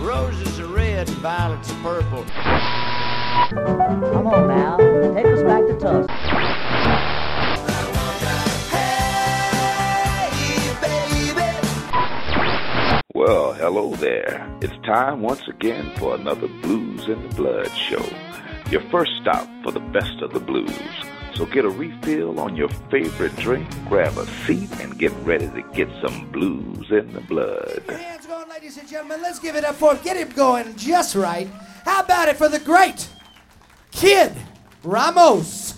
Roses 0.00 0.58
are 0.58 0.66
red 0.66 1.08
and 1.08 1.18
violets 1.18 1.70
are 1.70 1.82
purple. 1.82 2.24
Come 4.12 4.26
on 4.26 4.48
now, 4.48 4.76
take 5.14 5.26
us 5.26 5.42
back 5.42 5.66
to 5.66 5.78
Tusk. 5.78 6.08
Well, 13.14 13.52
hello 13.52 13.94
there. 13.96 14.48
It's 14.62 14.72
time 14.84 15.20
once 15.20 15.46
again 15.46 15.92
for 15.96 16.14
another 16.14 16.48
Blues 16.48 17.06
in 17.08 17.22
the 17.28 17.34
Blood 17.34 17.70
show. 17.70 18.04
Your 18.70 18.82
first 18.90 19.12
stop 19.20 19.46
for 19.62 19.70
the 19.70 19.80
best 19.80 20.22
of 20.22 20.32
the 20.32 20.40
blues. 20.40 20.72
So 21.34 21.46
get 21.46 21.64
a 21.64 21.70
refill 21.70 22.38
on 22.40 22.56
your 22.56 22.68
favorite 22.90 23.34
drink, 23.36 23.68
grab 23.88 24.16
a 24.18 24.26
seat, 24.46 24.70
and 24.80 24.98
get 24.98 25.12
ready 25.24 25.48
to 25.48 25.62
get 25.72 25.88
some 26.00 26.30
blues 26.30 26.90
in 26.90 27.12
the 27.12 27.20
blood. 27.22 27.82
Hands 27.88 28.26
going, 28.26 28.48
ladies 28.48 28.76
and 28.76 28.88
gentlemen. 28.88 29.22
Let's 29.22 29.38
give 29.38 29.56
it 29.56 29.64
up 29.64 29.76
for. 29.76 29.94
Get 29.96 30.16
him 30.16 30.28
going 30.30 30.76
just 30.76 31.14
right. 31.14 31.48
How 31.84 32.02
about 32.02 32.28
it 32.28 32.36
for 32.36 32.48
the 32.48 32.58
great 32.58 33.08
Kid 33.92 34.32
Ramos? 34.84 35.71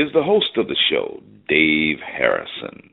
Here's 0.00 0.12
the 0.14 0.22
host 0.22 0.56
of 0.56 0.66
the 0.66 0.76
show, 0.88 1.22
Dave 1.46 2.00
Harrison. 2.00 2.88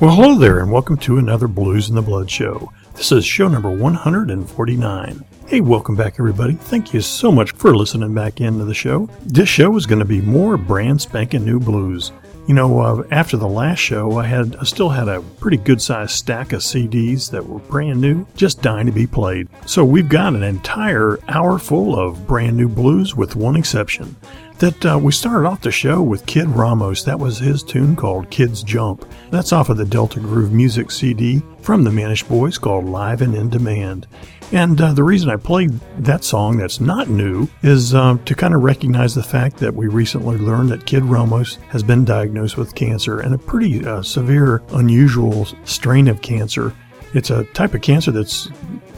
Well, 0.00 0.12
hello 0.12 0.36
there, 0.36 0.58
and 0.58 0.72
welcome 0.72 0.96
to 0.96 1.18
another 1.18 1.46
Blues 1.46 1.88
in 1.88 1.94
the 1.94 2.02
Blood 2.02 2.28
show. 2.28 2.72
This 2.96 3.12
is 3.12 3.24
show 3.24 3.46
number 3.46 3.70
149. 3.70 5.24
Hey, 5.46 5.60
welcome 5.60 5.94
back, 5.94 6.16
everybody. 6.18 6.54
Thank 6.54 6.92
you 6.92 7.00
so 7.00 7.30
much 7.30 7.52
for 7.52 7.76
listening 7.76 8.12
back 8.12 8.40
into 8.40 8.64
the 8.64 8.74
show. 8.74 9.08
This 9.24 9.48
show 9.48 9.76
is 9.76 9.86
going 9.86 10.00
to 10.00 10.04
be 10.04 10.20
more 10.20 10.56
brand 10.56 11.00
spanking 11.00 11.44
new 11.44 11.60
blues. 11.60 12.10
You 12.48 12.54
know, 12.54 12.80
uh, 12.80 13.04
after 13.12 13.36
the 13.36 13.46
last 13.46 13.78
show, 13.78 14.18
I 14.18 14.26
had 14.26 14.56
I 14.56 14.64
still 14.64 14.88
had 14.88 15.06
a 15.06 15.20
pretty 15.38 15.58
good 15.58 15.80
sized 15.80 16.10
stack 16.10 16.52
of 16.52 16.62
CDs 16.62 17.30
that 17.30 17.46
were 17.46 17.60
brand 17.60 18.00
new, 18.00 18.26
just 18.34 18.62
dying 18.62 18.86
to 18.86 18.92
be 18.92 19.06
played. 19.06 19.46
So 19.64 19.84
we've 19.84 20.08
got 20.08 20.34
an 20.34 20.42
entire 20.42 21.20
hour 21.28 21.60
full 21.60 21.96
of 21.96 22.26
brand 22.26 22.56
new 22.56 22.68
blues, 22.68 23.14
with 23.14 23.36
one 23.36 23.54
exception. 23.54 24.16
That 24.60 24.84
uh, 24.84 24.98
we 24.98 25.10
started 25.10 25.48
off 25.48 25.62
the 25.62 25.70
show 25.70 26.02
with 26.02 26.26
Kid 26.26 26.46
Ramos. 26.46 27.02
That 27.04 27.18
was 27.18 27.38
his 27.38 27.62
tune 27.62 27.96
called 27.96 28.28
Kids 28.28 28.62
Jump. 28.62 29.06
That's 29.30 29.54
off 29.54 29.70
of 29.70 29.78
the 29.78 29.86
Delta 29.86 30.20
Groove 30.20 30.52
Music 30.52 30.90
CD 30.90 31.40
from 31.62 31.82
the 31.82 31.90
Mannish 31.90 32.24
Boys 32.24 32.58
called 32.58 32.84
Live 32.84 33.22
and 33.22 33.34
in 33.34 33.48
Demand. 33.48 34.06
And 34.52 34.78
uh, 34.78 34.92
the 34.92 35.02
reason 35.02 35.30
I 35.30 35.36
played 35.36 35.70
that 36.00 36.24
song 36.24 36.58
that's 36.58 36.78
not 36.78 37.08
new 37.08 37.48
is 37.62 37.94
uh, 37.94 38.18
to 38.26 38.34
kind 38.34 38.52
of 38.52 38.62
recognize 38.62 39.14
the 39.14 39.22
fact 39.22 39.56
that 39.58 39.74
we 39.74 39.88
recently 39.88 40.36
learned 40.36 40.68
that 40.68 40.84
Kid 40.84 41.04
Ramos 41.04 41.54
has 41.70 41.82
been 41.82 42.04
diagnosed 42.04 42.58
with 42.58 42.74
cancer 42.74 43.20
and 43.20 43.34
a 43.34 43.38
pretty 43.38 43.86
uh, 43.86 44.02
severe, 44.02 44.62
unusual 44.72 45.46
strain 45.64 46.06
of 46.06 46.20
cancer. 46.20 46.74
It's 47.14 47.30
a 47.30 47.44
type 47.54 47.72
of 47.72 47.80
cancer 47.80 48.10
that's 48.10 48.50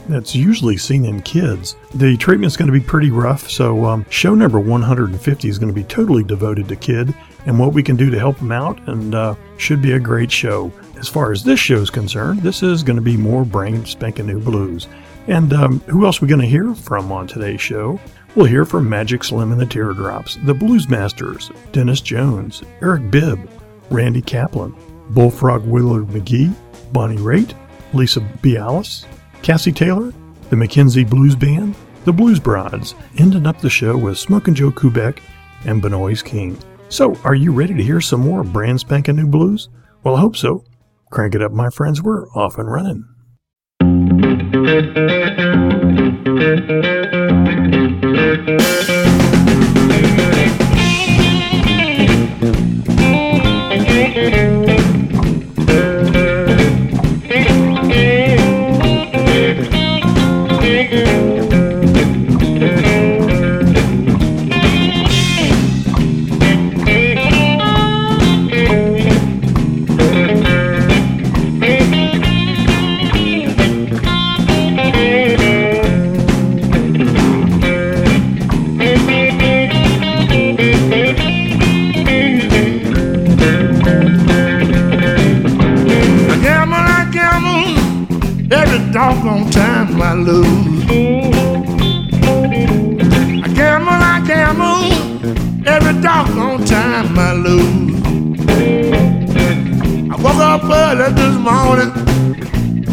that's 0.07 0.35
usually 0.35 0.77
seen 0.77 1.05
in 1.05 1.21
kids. 1.21 1.75
The 1.95 2.17
treatment's 2.17 2.57
going 2.57 2.71
to 2.71 2.77
be 2.77 2.85
pretty 2.85 3.11
rough, 3.11 3.49
so 3.49 3.85
um, 3.85 4.05
show 4.09 4.35
number 4.35 4.59
150 4.59 5.49
is 5.49 5.59
going 5.59 5.73
to 5.73 5.75
be 5.75 5.83
totally 5.83 6.23
devoted 6.23 6.67
to 6.67 6.75
Kid 6.75 7.13
and 7.45 7.59
what 7.59 7.73
we 7.73 7.83
can 7.83 7.95
do 7.95 8.09
to 8.09 8.19
help 8.19 8.37
him 8.37 8.51
out, 8.51 8.79
and 8.87 9.15
uh, 9.15 9.35
should 9.57 9.81
be 9.81 9.93
a 9.93 9.99
great 9.99 10.31
show. 10.31 10.71
As 10.97 11.09
far 11.09 11.31
as 11.31 11.43
this 11.43 11.59
show 11.59 11.75
is 11.75 11.89
concerned, 11.89 12.41
this 12.41 12.63
is 12.63 12.83
going 12.83 12.95
to 12.95 13.01
be 13.01 13.17
more 13.17 13.43
brain 13.43 13.85
spanking 13.85 14.27
new 14.27 14.39
blues. 14.39 14.87
And 15.27 15.53
um, 15.53 15.79
who 15.81 16.05
else 16.05 16.21
are 16.21 16.25
we 16.25 16.29
going 16.29 16.41
to 16.41 16.47
hear 16.47 16.73
from 16.73 17.11
on 17.11 17.27
today's 17.27 17.61
show? 17.61 17.99
We'll 18.35 18.45
hear 18.45 18.65
from 18.65 18.89
Magic 18.89 19.23
Slim 19.23 19.51
and 19.51 19.61
the 19.61 19.65
Teardrops, 19.65 20.37
the 20.43 20.53
Blues 20.53 20.89
Masters, 20.89 21.51
Dennis 21.71 22.01
Jones, 22.01 22.63
Eric 22.81 23.11
Bibb, 23.11 23.49
Randy 23.89 24.21
Kaplan, 24.21 24.75
Bullfrog 25.09 25.65
Willard 25.65 26.07
McGee, 26.07 26.53
Bonnie 26.91 27.17
Raitt, 27.17 27.53
Lisa 27.93 28.21
Biales, 28.41 29.05
Cassie 29.43 29.73
Taylor, 29.73 30.13
the 30.49 30.55
Mackenzie 30.55 31.03
Blues 31.03 31.35
Band, 31.35 31.75
the 32.05 32.13
Blues 32.13 32.39
Broads, 32.39 32.95
ending 33.17 33.45
up 33.45 33.59
the 33.59 33.69
show 33.69 33.97
with 33.97 34.17
Smokin' 34.17 34.55
Joe 34.55 34.71
Kubek 34.71 35.19
and 35.65 35.83
Bnois 35.83 36.23
King. 36.23 36.57
So, 36.87 37.19
are 37.25 37.35
you 37.35 37.51
ready 37.51 37.73
to 37.73 37.83
hear 37.83 37.99
some 37.99 38.21
more 38.21 38.43
brand 38.43 38.79
spanking 38.79 39.17
new 39.17 39.27
blues? 39.27 39.67
Well, 40.01 40.15
I 40.15 40.21
hope 40.21 40.37
so. 40.37 40.63
Crank 41.11 41.35
it 41.35 41.41
up, 41.41 41.51
my 41.51 41.69
friends. 41.69 42.01
We're 42.01 42.29
off 42.29 42.57
and 42.57 42.71
running. 42.71 43.03
Doggone 88.93 89.49
time 89.49 89.99
I 89.99 90.13
lose. 90.13 90.85
I 93.43 93.47
gamble, 93.55 93.89
I 93.89 94.21
gamble, 94.27 95.67
every 95.67 95.99
doggone 95.99 96.63
time 96.63 97.17
I 97.17 97.33
lose. 97.33 98.39
I 100.11 100.15
woke 100.21 100.41
up 100.51 100.63
early 100.65 101.11
this 101.11 101.35
morning, 101.39 101.91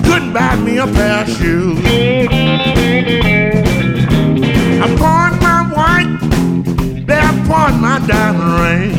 couldn't 0.03 0.33
buy 0.33 0.57
me 0.57 0.79
a 0.79 0.87
pair 0.87 1.23
of 1.23 1.29
shoes. 1.29 1.79
I 4.83 4.87
pawned 4.97 5.39
my 5.43 5.61
white, 5.77 6.19
there 7.07 7.23
I 7.23 7.33
pawned 7.47 7.79
my 7.83 7.99
diamond 8.07 8.55
ring. 8.63 8.91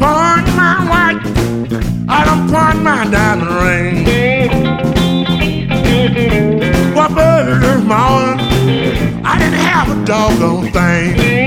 Pawned 0.00 0.35
diamond 3.04 3.50
ring. 3.62 4.04
What 6.94 7.10
early 7.12 7.58
this 7.60 7.82
morning, 7.84 9.24
I 9.24 9.38
didn't 9.38 9.54
have 9.54 9.88
a 9.90 10.04
doggone 10.04 10.72
thing. 10.72 11.45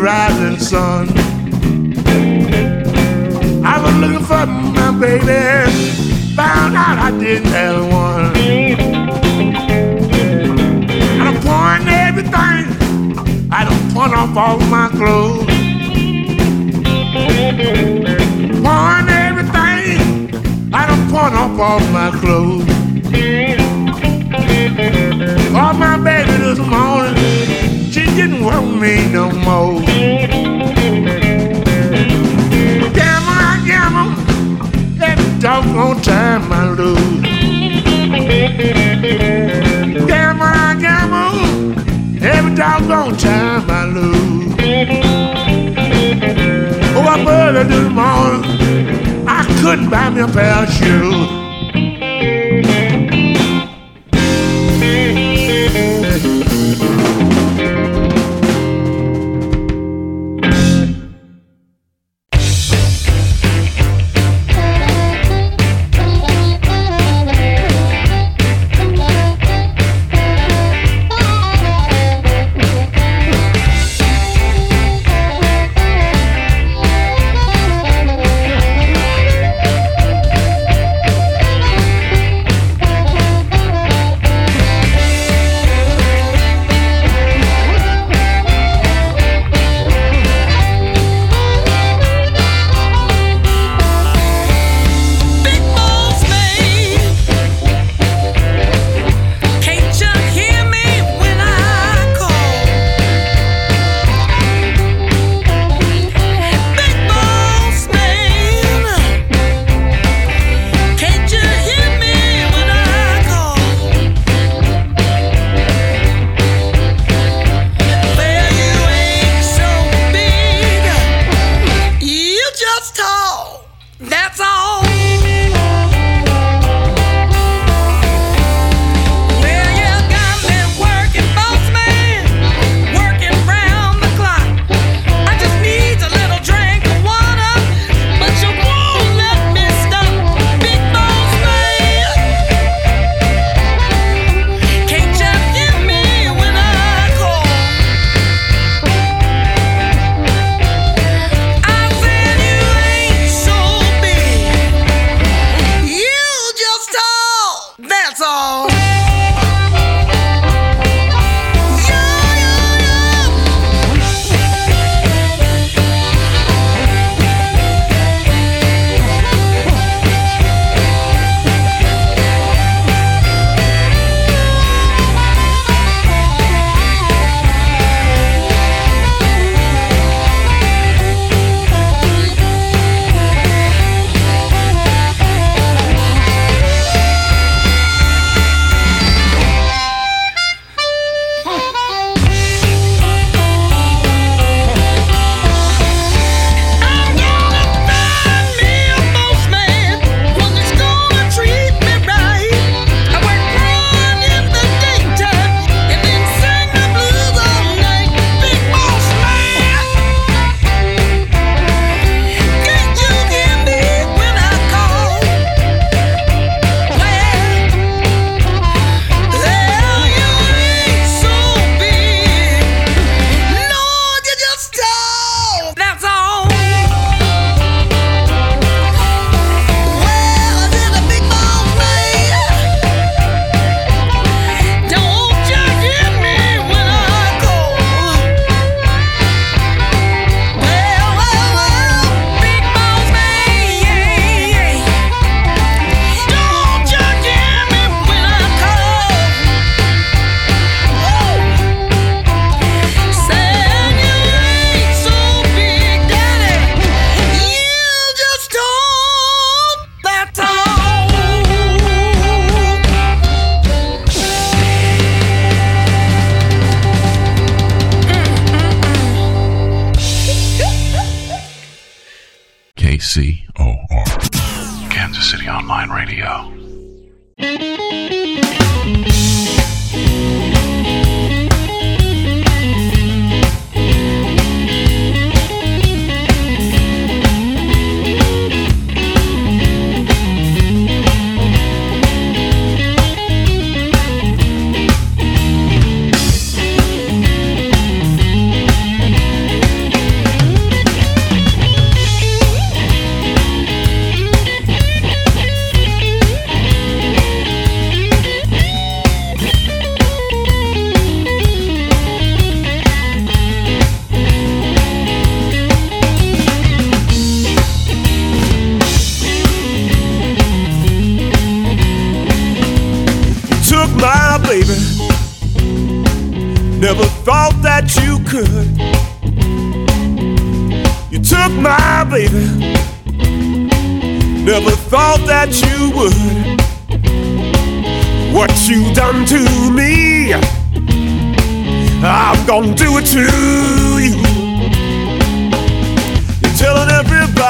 Rising 0.00 0.58
sun. 0.58 1.08
I 3.64 3.80
was 3.82 3.94
looking 3.96 4.24
for 4.24 4.46
my 4.46 4.90
baby, 4.98 5.70
found 6.34 6.74
out 6.76 6.98
I 6.98 7.10
didn't 7.18 7.52
have 7.52 7.86
one. 7.92 8.34
I 11.20 11.24
done 11.24 11.42
pawned 11.42 11.88
everything, 11.88 12.64
I 13.52 13.64
done 13.64 13.90
pawned 13.92 14.14
off 14.14 14.36
all 14.36 14.58
my 14.70 14.88
clothes. 14.88 15.46
Pawn 18.62 19.08
everything. 19.08 20.00
I 20.72 20.86
done 20.86 21.10
pawn 21.10 21.34
off 21.34 21.58
all 21.58 21.80
my 21.90 22.10
clothes. 22.20 22.64
Oh, 25.52 25.72
my 25.76 25.96
baby 25.98 26.32
this 26.44 26.58
morning, 26.58 27.16
didn't 28.20 28.44
want 28.44 28.78
me 28.78 29.10
no 29.10 29.32
more. 29.32 29.80
Gamble, 32.98 33.38
I 33.48 33.62
gamble, 33.66 34.12
every 35.02 35.40
doggone 35.40 36.02
time 36.02 36.52
I 36.52 36.68
lose. 36.68 37.22
Gamble, 40.06 40.44
I 40.44 40.76
gamble, 40.84 42.22
every 42.22 42.54
doggone 42.54 43.16
time 43.16 43.70
I 43.70 43.84
lose. 43.86 44.54
Oh, 46.94 47.06
I'm 47.08 47.26
early 47.26 47.64
this 47.72 47.88
morning. 47.90 49.24
I 49.26 49.44
couldn't 49.62 49.88
buy 49.88 50.10
me 50.10 50.20
a 50.20 50.28
pair 50.28 50.62
of 50.62 50.70
shoes. 50.70 51.39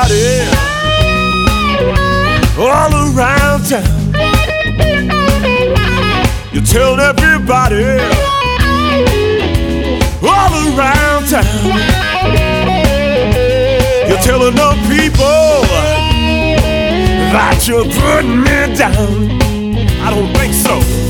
party 0.00 0.40
all 2.58 2.92
around 2.94 3.60
town. 3.68 3.84
You 6.52 6.60
tell 6.62 6.98
everybody 7.00 7.84
all 10.22 10.52
around 10.68 11.28
town. 11.28 11.44
You're 14.08 14.22
telling 14.28 14.54
the 14.54 14.72
people 14.88 15.60
that 17.32 17.64
you're 17.68 17.84
putting 17.84 18.40
me 18.40 18.74
down. 18.76 19.40
I 20.00 20.10
don't 20.14 20.32
think 20.34 20.54
so. 20.54 21.09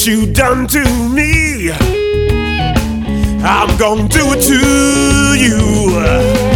what 0.00 0.06
you 0.06 0.32
done 0.32 0.66
to 0.66 0.82
me, 1.10 1.70
I'm 3.42 3.76
gonna 3.76 4.08
do 4.08 4.32
it 4.32 4.40
to 4.44 5.34
you. 5.38 6.49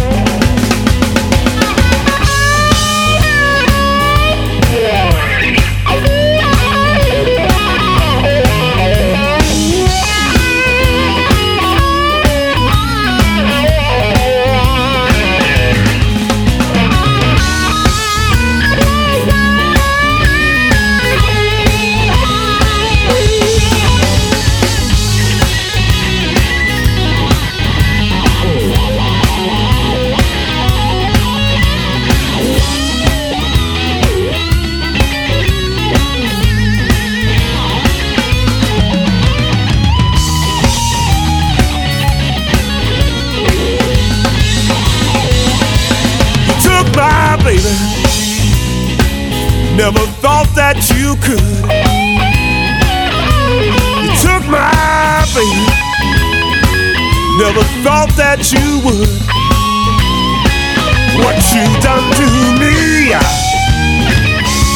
you 61.55 61.63
done 61.79 62.11
to 62.11 62.27
me, 62.59 63.13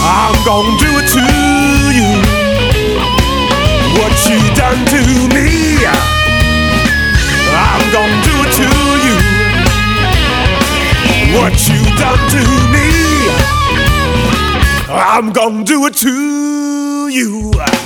I'm 0.01 0.35
gonna 0.45 0.77
do 0.79 0.89
it 0.99 1.07
to 1.11 1.23
you. 1.97 2.09
What 3.99 4.15
you 4.29 4.39
done 4.55 4.85
to 4.87 5.01
me, 5.35 5.83
I'm 7.51 7.83
gonna 7.91 8.23
do 8.23 8.35
it 8.45 8.51
to 8.59 8.67
you. 9.05 9.17
What 11.37 11.55
you 11.67 11.81
done 11.97 12.23
to 12.35 12.43
me, 12.71 12.89
I'm 14.89 15.33
gonna 15.33 15.65
do 15.65 15.85
it 15.85 15.95
to 15.97 17.09
you. 17.09 17.78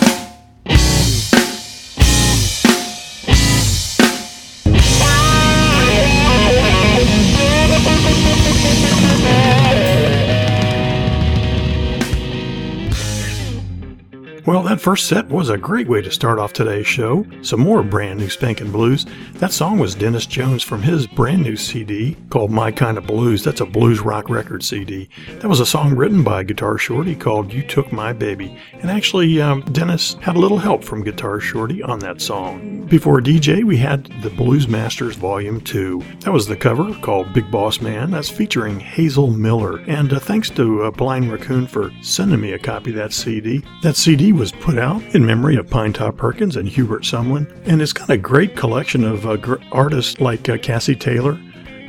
First 14.84 15.08
set 15.08 15.26
was 15.30 15.48
a 15.48 15.58
great 15.58 15.88
way 15.88 16.02
to 16.02 16.12
start 16.12 16.38
off 16.38 16.52
today's 16.52 16.86
show. 16.86 17.26
Some 17.42 17.62
more 17.62 17.84
brand 17.84 18.20
new 18.20 18.30
spanking 18.30 18.70
blues. 18.70 19.06
That 19.36 19.54
song 19.54 19.80
was 19.80 19.96
Dennis 19.96 20.26
Jones 20.26 20.62
from 20.62 20.82
his 20.82 21.08
brand 21.08 21.42
new 21.42 21.56
CD 21.56 22.18
called 22.30 22.52
My 22.52 22.70
Kind 22.70 22.98
of 22.98 23.08
Blues. 23.08 23.46
That's 23.46 23.62
a 23.62 23.66
blues 23.66 24.02
rock 24.02 24.30
record 24.30 24.62
CD. 24.62 25.08
That 25.40 25.48
was 25.48 25.62
a 25.62 25.66
song 25.66 25.96
written 25.96 26.22
by 26.22 26.44
Guitar 26.44 26.78
Shorty 26.78 27.16
called 27.16 27.54
You 27.54 27.64
Took 27.64 27.94
My 27.94 28.12
Baby. 28.12 28.60
And 28.74 28.92
actually, 28.92 29.42
um, 29.42 29.62
Dennis 29.72 30.16
had 30.16 30.36
a 30.36 30.40
little 30.40 30.58
help 30.58 30.84
from 30.84 31.06
Guitar 31.06 31.40
Shorty 31.40 31.82
on 31.82 32.00
that 32.00 32.20
song. 32.20 32.86
Before 32.88 33.22
DJ, 33.22 33.64
we 33.64 33.78
had 33.78 34.08
the 34.22 34.32
Blues 34.32 34.68
Masters 34.68 35.16
Volume 35.16 35.62
2. 35.62 36.04
That 36.20 36.34
was 36.34 36.46
the 36.46 36.58
cover 36.58 36.94
called 36.96 37.32
Big 37.32 37.50
Boss 37.50 37.80
Man. 37.80 38.12
That's 38.12 38.30
featuring 38.30 38.82
Hazel 38.82 39.28
Miller. 39.28 39.80
And 39.88 40.12
uh, 40.12 40.20
thanks 40.20 40.50
to 40.52 40.84
uh, 40.84 40.92
Blind 40.92 41.32
Raccoon 41.32 41.68
for 41.68 41.94
sending 42.02 42.42
me 42.42 42.52
a 42.52 42.60
copy 42.60 42.90
of 42.90 42.98
that 42.98 43.14
CD. 43.14 43.64
That 43.82 43.96
CD 43.96 44.34
was 44.34 44.52
put 44.52 44.73
out 44.80 45.02
in 45.16 45.26
memory 45.26 45.56
of 45.56 45.68
Pinetop 45.68 46.18
Perkins 46.18 46.56
and 46.56 46.68
Hubert 46.68 47.04
Sumlin, 47.04 47.48
and 47.66 47.82
it's 47.82 47.94
got 47.94 48.10
a 48.10 48.18
great 48.18 48.56
collection 48.56 49.04
of 49.04 49.26
uh, 49.26 49.38
gr- 49.38 49.56
artists 49.72 50.20
like 50.20 50.50
uh, 50.50 50.58
Cassie 50.58 50.96
Taylor, 50.96 51.40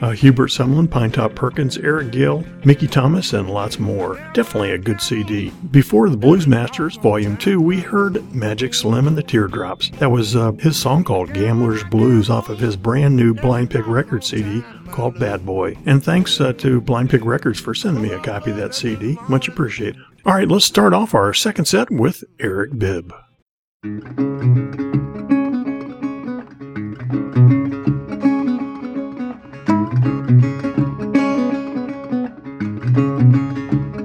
uh, 0.03 0.11
Hubert 0.11 0.51
Sumlin, 0.51 0.87
Pinetop 0.89 1.35
Perkins, 1.35 1.79
Eric 1.79 2.11
Gill, 2.11 2.45
Mickey 2.65 2.87
Thomas, 2.87 3.33
and 3.33 3.49
lots 3.49 3.79
more. 3.79 4.17
Definitely 4.35 4.73
a 4.73 4.79
good 4.79 5.01
CD. 5.01 5.51
Before 5.71 6.11
the 6.11 6.17
Blues 6.17 6.47
Masters, 6.47 6.97
Volume 6.97 7.37
2, 7.37 7.61
we 7.61 7.81
heard 7.81 8.35
Magic 8.35 8.75
Slim 8.75 9.07
and 9.07 9.17
the 9.17 9.23
Teardrops. 9.23 9.91
That 9.99 10.11
was 10.11 10.37
uh, 10.37 10.53
his 10.53 10.77
song 10.77 11.05
called 11.05 11.33
Gambler's 11.33 11.85
Blues 11.85 12.29
off 12.29 12.49
of 12.49 12.59
his 12.59 12.77
brand 12.77 13.17
new 13.17 13.35
Blind 13.35 13.71
Pig 13.71 13.87
Record 13.87 14.25
CD 14.25 14.63
called 14.91 15.19
Bad 15.19 15.47
Boy. 15.47 15.77
And 15.87 16.05
thanks 16.05 16.41
uh, 16.41 16.53
to 16.55 16.81
Blind 16.81 17.11
Pig 17.11 17.25
Records 17.25 17.61
for 17.61 17.75
sending 17.75 18.03
me 18.03 18.11
a 18.11 18.21
copy 18.21 18.51
of 18.51 18.57
that 18.59 18.75
CD. 18.75 19.19
Much 19.29 19.49
appreciated. 19.49 20.01
All 20.27 20.33
right, 20.33 20.49
let's 20.49 20.65
start 20.65 20.95
off 20.95 21.15
our 21.15 21.35
second 21.35 21.67
set 21.67 21.91
with 21.91 22.25
Eric 22.41 22.79
Bibb. 22.79 23.13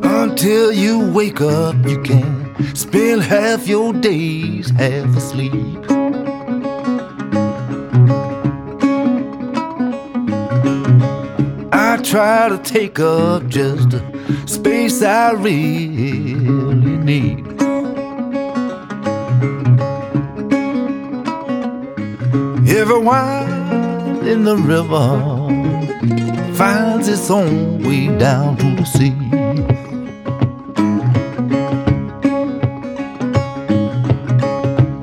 Until 0.03 0.73
you 0.73 1.10
wake 1.13 1.39
up, 1.39 1.77
you 1.88 2.01
can 2.01 2.75
spend 2.75 3.21
half 3.21 3.65
your 3.65 3.93
days 3.93 4.71
half 4.71 5.15
asleep. 5.15 5.53
I 11.71 11.97
try 12.03 12.49
to 12.49 12.60
take 12.62 12.99
up 12.99 13.47
just 13.47 13.91
the 13.91 14.09
space 14.45 15.01
I 15.01 15.31
really 15.31 16.97
need. 16.97 17.45
Everyone 22.69 24.27
in 24.27 24.43
the 24.43 24.55
river 24.55 25.09
finds 26.55 27.07
its 27.07 27.29
own 27.29 27.83
way 27.83 28.07
down 28.17 28.57
to 28.57 28.75
the 28.75 28.85
sea. 28.85 29.15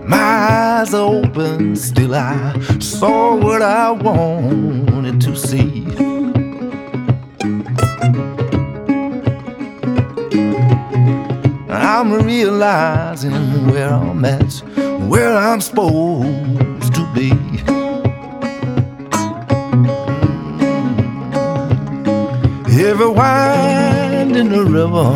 My 0.06 0.16
eyes 0.16 0.94
open, 0.94 1.76
still 1.76 2.14
I 2.14 2.58
saw 2.80 3.34
what 3.34 3.62
I 3.62 3.90
wanted 3.90 5.20
to 5.22 5.36
see. 5.36 5.75
Realizing 12.26 13.68
where 13.70 13.88
I'm 13.88 14.24
at, 14.24 14.52
where 15.08 15.36
I'm 15.36 15.60
supposed 15.60 16.92
to 16.94 17.12
be. 17.14 17.30
Every 22.88 23.08
wind 23.08 24.36
in 24.36 24.48
the 24.50 24.64
river 24.64 25.08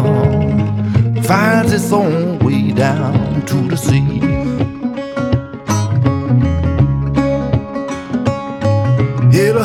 finds 1.23 1.73
its 1.73 1.93
own 1.93 2.39
way 2.39 2.71
down 2.73 3.45
to 3.47 3.57
the 3.69 3.77
sea. 3.77 4.21
It'll 9.37 9.65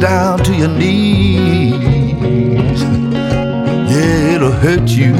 Down 0.00 0.38
to 0.40 0.54
your 0.54 0.68
knees. 0.68 1.72
Yeah, 3.90 4.34
it'll 4.34 4.52
hurt 4.52 4.88
you. 4.90 5.14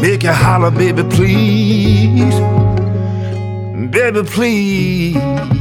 Make 0.00 0.24
you 0.24 0.32
holler, 0.32 0.70
baby, 0.70 1.04
please. 1.04 2.34
Baby, 3.90 4.22
please. 4.24 5.55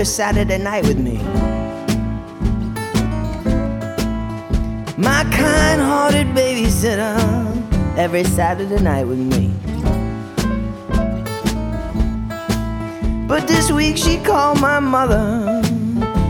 Every 0.00 0.08
Saturday 0.08 0.56
night 0.56 0.82
with 0.86 0.98
me. 0.98 1.18
My 4.96 5.24
kind 5.24 5.78
hearted 5.78 6.28
babysitter. 6.28 7.18
Every 7.98 8.24
Saturday 8.24 8.82
night 8.82 9.04
with 9.04 9.18
me. 9.18 9.52
But 13.28 13.46
this 13.46 13.70
week 13.70 13.98
she 13.98 14.16
called 14.16 14.58
my 14.58 14.80
mother 14.80 15.60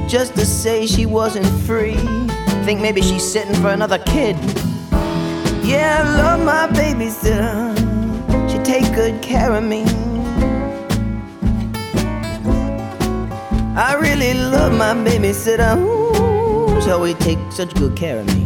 just 0.08 0.34
to 0.34 0.44
say 0.44 0.84
she 0.84 1.06
wasn't 1.06 1.46
free. 1.64 1.94
Think 2.64 2.80
maybe 2.80 3.00
she's 3.00 3.22
sitting 3.22 3.54
for 3.62 3.68
another 3.68 3.98
kid. 3.98 4.34
Yeah, 5.62 6.02
I 6.02 6.16
love 6.16 6.44
my 6.44 6.66
babysitter. 6.76 7.70
She 8.50 8.58
take 8.64 8.92
good 8.96 9.22
care 9.22 9.54
of 9.54 9.62
me. 9.62 9.84
I 13.82 13.94
really 13.94 14.34
love 14.34 14.74
my 14.76 14.92
babysitter. 14.92 15.74
Ooh, 15.78 16.82
so 16.82 17.02
he 17.02 17.14
take 17.14 17.38
such 17.50 17.72
good 17.76 17.96
care 17.96 18.20
of 18.20 18.26
me. 18.26 18.44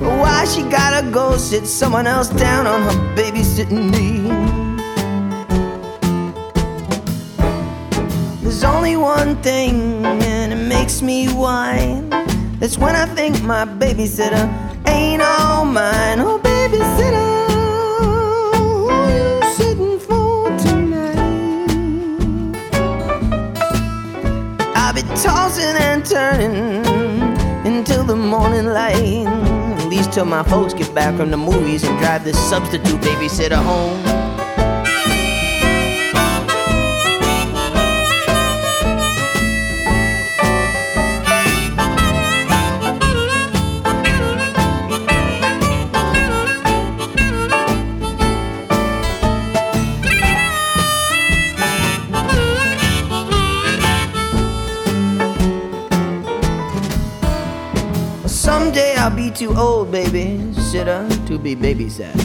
Why 0.00 0.44
she 0.46 0.62
gotta 0.62 1.08
go 1.12 1.36
sit 1.36 1.64
someone 1.68 2.08
else 2.08 2.28
down 2.30 2.66
on 2.66 2.82
her 2.82 2.98
babysitting 3.14 3.88
knee? 3.92 4.26
There's 8.42 8.64
only 8.64 8.96
one 8.96 9.40
thing, 9.42 10.04
and 10.04 10.52
it 10.52 10.68
makes 10.68 11.02
me 11.02 11.28
whine. 11.28 12.10
That's 12.58 12.78
when 12.78 12.96
I 12.96 13.06
think 13.14 13.40
my 13.44 13.64
babysitter 13.64 14.44
ain't 14.88 15.22
all 15.22 15.64
mine. 15.64 16.18
Oh, 16.18 16.40
tossing 25.22 25.76
and 25.76 26.04
turning 26.04 26.86
until 27.66 28.04
the 28.04 28.16
morning 28.16 28.66
light. 28.66 29.26
At 29.26 29.86
least 29.88 30.12
till 30.12 30.24
my 30.24 30.42
folks 30.42 30.74
get 30.74 30.94
back 30.94 31.16
from 31.16 31.30
the 31.30 31.36
movies 31.36 31.84
and 31.84 31.98
drive 31.98 32.24
this 32.24 32.38
substitute 32.48 33.00
babysitter 33.00 33.62
home. 33.62 34.25
Too 59.36 59.54
old, 59.54 59.92
baby, 59.92 60.40
sitter 60.54 61.06
to 61.26 61.38
be 61.38 61.54
babysat. 61.54 62.16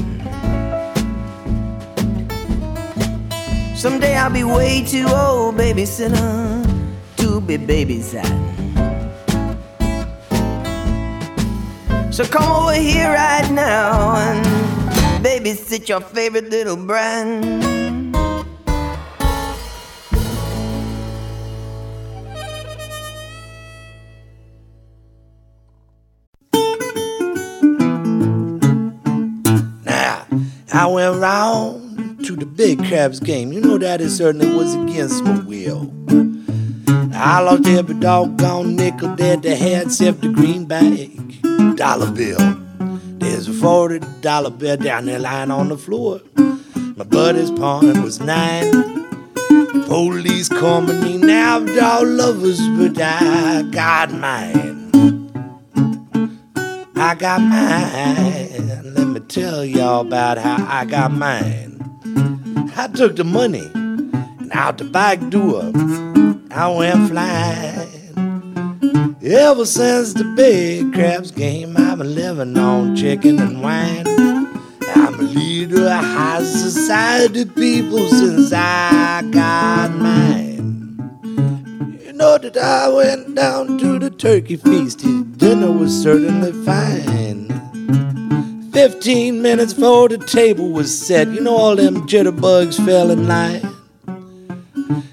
Someday 3.76 4.16
I'll 4.16 4.32
be 4.32 4.46
way 4.46 4.86
too 4.86 5.06
old, 5.12 5.58
babysitter, 5.58 6.64
to 7.18 7.42
be 7.42 7.58
babysat. 7.58 8.32
So 12.14 12.24
come 12.24 12.50
over 12.50 12.76
here 12.80 13.12
right 13.12 13.50
now 13.52 14.16
and 14.16 14.46
babysit 15.26 15.90
your 15.90 16.00
favorite 16.00 16.50
little 16.50 16.78
brand. 16.78 17.71
I 30.82 30.88
went 30.88 31.18
round 31.18 32.26
to 32.26 32.36
the 32.36 32.48
big 32.48 32.80
craps 32.80 33.20
game. 33.20 33.54
You 33.54 33.62
know 33.62 33.78
that 33.78 34.02
it 34.02 34.10
certainly 34.10 34.52
was 34.52 34.74
against 34.74 35.24
my 35.24 35.38
will. 35.42 35.94
I 37.14 37.40
lost 37.42 37.68
every 37.68 37.94
doggone 38.00 38.78
nickel 38.78 39.16
that 39.16 39.44
they 39.44 39.56
had 39.56 39.86
except 39.86 40.22
the 40.22 40.30
greenback 40.30 41.08
dollar 41.76 42.10
bill. 42.10 42.40
There's 43.20 43.48
a 43.48 43.54
forty 43.54 44.00
dollar 44.22 44.50
bill 44.50 44.76
down 44.76 45.06
there 45.06 45.20
lying 45.20 45.52
on 45.52 45.70
the 45.70 45.78
floor. 45.78 46.20
My 46.36 47.06
buddy's 47.06 47.52
pawn 47.52 48.02
was 48.02 48.20
nine. 48.20 48.72
Police 49.86 50.50
coming 50.50 51.04
in 51.06 51.30
after 51.30 51.80
all 51.80 52.22
of 52.22 52.44
us, 52.44 52.60
but 52.60 53.00
I 53.00 53.62
got 53.70 54.12
mine. 54.14 54.90
I 56.96 57.14
got 57.14 57.40
mine. 57.40 58.71
Tell 59.32 59.64
y'all 59.64 60.02
about 60.02 60.38
how 60.38 60.58
I 60.68 60.84
got 60.84 61.14
mine. 61.14 61.80
I 62.76 62.90
took 62.94 63.16
the 63.16 63.24
money 63.24 63.66
and 63.74 64.52
out 64.52 64.78
the 64.78 64.84
back 64.84 65.22
door, 65.30 65.72
I 66.52 66.68
went 66.68 67.10
flying. 67.10 67.88
Ever 69.24 69.66
since 69.66 70.12
the 70.16 70.26
big 70.36 70.94
craps 70.94 71.32
game, 71.32 71.78
I've 71.78 72.00
been 72.00 72.14
living 72.14 72.58
on 72.58 72.94
chicken 72.98 73.40
and 73.40 73.64
wine. 73.64 74.06
I'm 74.96 75.18
a 75.18 75.24
leader 75.24 75.86
of 75.86 76.04
high 76.04 76.44
society 76.44 77.46
people 77.46 78.06
since 78.10 78.52
I 78.52 79.22
got 79.32 79.92
mine. 79.96 80.98
You 82.04 82.12
know 82.12 82.38
that 82.38 82.58
I 82.58 82.90
went 82.90 83.36
down 83.36 83.78
to 83.78 83.98
the 83.98 84.10
turkey 84.10 84.58
feast. 84.58 85.00
His 85.00 85.24
dinner 85.24 85.72
was 85.72 86.04
certainly 86.04 86.52
fine. 86.66 87.51
Fifteen 88.74 89.42
minutes 89.42 89.74
before 89.74 90.08
the 90.08 90.18
table 90.18 90.72
was 90.72 90.98
set, 90.98 91.28
you 91.28 91.42
know 91.42 91.58
all 91.58 91.76
them 91.76 92.08
jitterbugs 92.08 92.84
fell 92.86 93.12
in 93.12 93.28
line. 93.28 93.62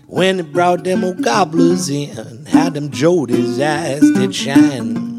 When 0.07 0.37
they 0.37 0.42
brought 0.44 0.85
them 0.85 1.03
old 1.03 1.25
gobblers 1.25 1.88
in, 1.90 2.47
how 2.47 2.71
them 2.71 2.88
Jodies' 2.90 3.61
eyes 3.61 4.01
did 4.12 4.33
shine. 4.33 5.18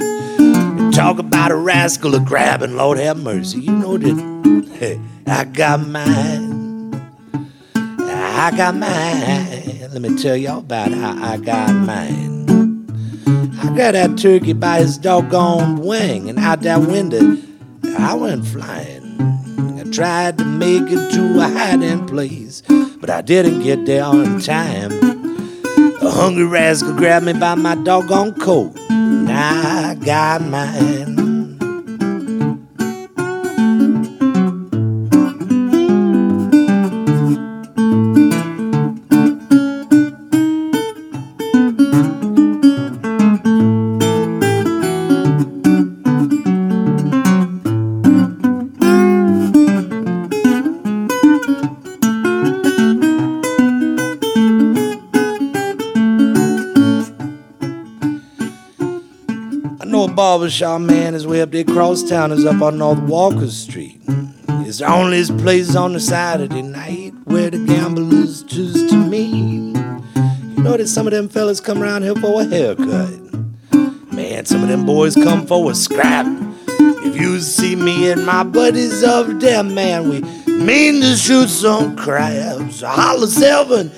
Talk 0.91 1.19
about 1.19 1.51
a 1.51 1.55
rascal 1.55 2.15
a 2.15 2.19
grabbing, 2.21 2.77
Lord 2.77 2.97
have 2.97 3.21
mercy. 3.21 3.59
You 3.59 3.73
know 3.73 3.97
that 3.97 4.69
hey, 4.79 5.01
I 5.27 5.43
got 5.43 5.85
mine. 5.85 6.93
I 7.75 8.51
got 8.55 8.73
mine. 8.75 9.91
Let 9.91 10.01
me 10.01 10.15
tell 10.15 10.37
y'all 10.37 10.59
about 10.59 10.93
how 10.93 11.17
I 11.21 11.35
got 11.37 11.73
mine. 11.73 12.47
I 13.61 13.75
got 13.75 13.91
that 13.91 14.17
turkey 14.17 14.53
by 14.53 14.79
his 14.79 14.97
doggone 14.97 15.81
wing, 15.81 16.29
and 16.29 16.39
out 16.39 16.61
that 16.61 16.79
window, 16.79 17.37
I 17.83 18.13
went 18.13 18.45
flying. 18.45 19.17
I 19.79 19.83
tried 19.91 20.37
to 20.37 20.45
make 20.45 20.83
it 20.83 21.11
to 21.11 21.39
a 21.39 21.47
hiding 21.47 22.05
place, 22.07 22.61
but 22.99 23.09
I 23.09 23.21
didn't 23.21 23.61
get 23.61 23.85
there 23.85 24.03
on 24.03 24.39
time. 24.39 24.91
A 26.01 26.09
hungry 26.09 26.45
rascal 26.45 26.93
grabbed 26.93 27.25
me 27.25 27.33
by 27.33 27.55
my 27.55 27.75
doggone 27.75 28.33
coat. 28.39 28.75
Now 28.89 29.89
I 29.89 29.95
got 29.95 30.41
mine. 30.41 31.28
Barbershop 60.19 60.81
man 60.81 61.15
is 61.15 61.25
way 61.25 61.41
up 61.41 61.51
there 61.51 61.61
across 61.61 62.03
town, 62.03 62.33
is 62.33 62.45
up 62.45 62.61
on 62.61 62.77
North 62.77 62.99
Walker 63.03 63.47
Street. 63.47 64.01
It's 64.67 64.79
the 64.79 64.91
only 64.91 65.23
place 65.41 65.77
on 65.77 65.93
the 65.93 66.01
Saturday 66.01 66.61
night 66.61 67.13
where 67.23 67.49
the 67.49 67.57
gamblers 67.65 68.43
choose 68.43 68.89
to 68.91 68.97
meet. 68.97 69.31
You 69.31 70.61
know 70.61 70.75
that 70.75 70.89
some 70.89 71.07
of 71.07 71.13
them 71.13 71.29
fellas 71.29 71.61
come 71.61 71.81
around 71.81 72.03
here 72.03 72.15
for 72.15 72.41
a 72.41 72.43
haircut. 72.43 73.17
Man, 74.11 74.43
some 74.45 74.61
of 74.61 74.67
them 74.67 74.85
boys 74.85 75.15
come 75.15 75.47
for 75.47 75.71
a 75.71 75.73
scrap. 75.73 76.25
If 76.67 77.15
you 77.15 77.39
see 77.39 77.77
me 77.77 78.11
and 78.11 78.25
my 78.25 78.43
buddies 78.43 79.01
up 79.05 79.27
there, 79.39 79.63
man, 79.63 80.09
we 80.09 80.19
mean 80.51 80.99
to 80.99 81.15
shoot 81.15 81.47
some 81.47 81.95
craps. 81.95 82.81
Holler 82.81 83.25
seven, 83.25 83.89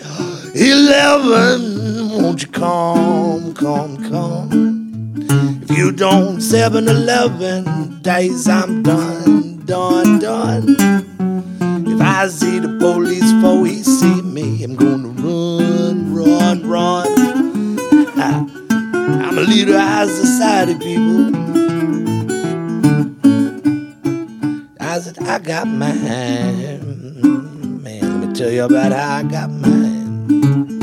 eleven, 0.54 2.10
won't 2.12 2.44
you 2.44 2.48
come, 2.50 3.56
come, 3.56 4.08
come? 4.08 4.71
You 5.82 5.92
don't 5.92 6.40
7 6.42 6.88
Eleven 6.88 8.02
days, 8.04 8.48
I'm 8.48 8.84
done, 8.84 9.66
done, 9.66 10.20
done. 10.20 10.76
If 11.88 12.00
I 12.00 12.28
see 12.28 12.60
the 12.60 12.78
police 12.80 13.34
before 13.34 13.66
he 13.66 13.82
see 13.82 14.22
me, 14.22 14.64
I'm 14.64 14.76
gonna 14.76 15.08
run, 15.08 16.14
run, 16.14 16.70
run. 16.70 17.78
Ha. 18.16 18.48
I'm 19.26 19.38
a 19.40 19.42
leader 19.42 19.76
of 19.76 20.08
society, 20.08 20.76
people. 20.76 21.36
I 24.80 25.00
said, 25.00 25.18
I 25.24 25.40
got 25.40 25.66
mine. 25.66 25.98
Man, 27.82 28.02
let 28.02 28.28
me 28.28 28.34
tell 28.36 28.52
you 28.52 28.66
about 28.66 28.92
how 28.92 29.16
I 29.16 29.24
got 29.24 29.50
mine. 29.50 30.81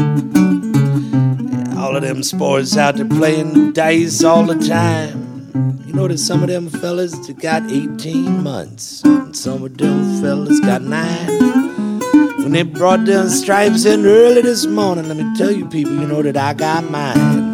All 1.89 1.97
of 1.97 2.03
them 2.03 2.23
sports 2.23 2.77
out 2.77 2.97
there 2.97 3.07
playing 3.07 3.73
dice 3.73 4.23
all 4.23 4.45
the 4.45 4.57
time. 4.69 5.81
You 5.87 5.95
know 5.95 6.07
that 6.07 6.19
some 6.19 6.43
of 6.43 6.51
them 6.51 6.69
fellas 6.69 7.17
got 7.31 7.63
18 7.73 8.43
months, 8.43 9.03
and 9.05 9.35
some 9.35 9.63
of 9.63 9.79
them 9.79 10.21
fellas 10.21 10.61
got 10.61 10.83
nine. 10.83 11.99
When 12.43 12.53
they 12.53 12.63
brought 12.63 13.07
them 13.07 13.31
stripes 13.31 13.87
in 13.87 14.05
early 14.05 14.43
this 14.43 14.67
morning, 14.67 15.09
let 15.09 15.17
me 15.17 15.35
tell 15.39 15.51
you 15.51 15.67
people, 15.67 15.95
you 15.95 16.07
know 16.07 16.21
that 16.21 16.37
I 16.37 16.53
got 16.53 16.91
mine. 16.91 17.48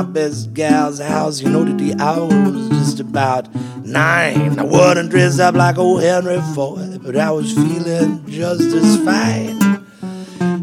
My 0.00 0.06
best 0.06 0.54
gal's 0.54 0.98
house. 0.98 1.42
You 1.42 1.50
know 1.50 1.62
that 1.62 1.76
the 1.76 1.94
hour 2.02 2.26
was 2.26 2.68
just 2.70 3.00
about 3.00 3.54
nine. 3.84 4.58
I 4.58 4.64
wasn't 4.64 5.10
dressed 5.10 5.40
up 5.40 5.54
like 5.54 5.76
old 5.76 6.02
Henry 6.02 6.40
Ford, 6.54 7.02
but 7.02 7.16
I 7.16 7.30
was 7.30 7.52
feeling 7.52 8.24
just 8.26 8.62
as 8.62 8.96
fine. 9.04 9.60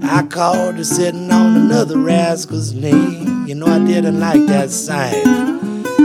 I 0.04 0.24
called 0.24 0.78
her 0.78 0.84
sitting 0.84 1.30
on 1.30 1.56
another 1.56 2.00
rascal's 2.00 2.74
knee. 2.74 3.26
You 3.48 3.54
know 3.54 3.68
I 3.68 3.78
didn't 3.78 4.20
like 4.20 4.44
that 4.48 4.72
sign. 4.72 5.28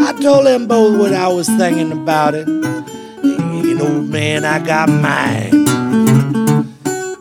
I 0.03 0.15
told 0.21 0.45
them 0.45 0.67
both 0.67 1.01
what 1.01 1.15
I 1.15 1.29
was 1.29 1.49
thinking 1.49 1.93
about 1.93 2.35
it. 2.35 2.47
You 2.47 3.75
know, 3.75 4.03
man, 4.03 4.45
I 4.45 4.59
got 4.59 4.91
mine. 4.91 5.67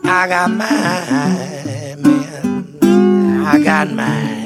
I 0.04 0.28
got 0.28 0.50
mine, 0.50 2.02
man. 2.02 3.46
I 3.46 3.58
got 3.64 3.90
mine. 3.90 4.41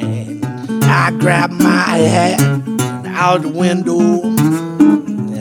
I 0.99 1.11
grabbed 1.11 1.53
my 1.53 1.99
hat 1.99 2.41
out 3.07 3.43
the 3.43 3.51
window. 3.51 4.23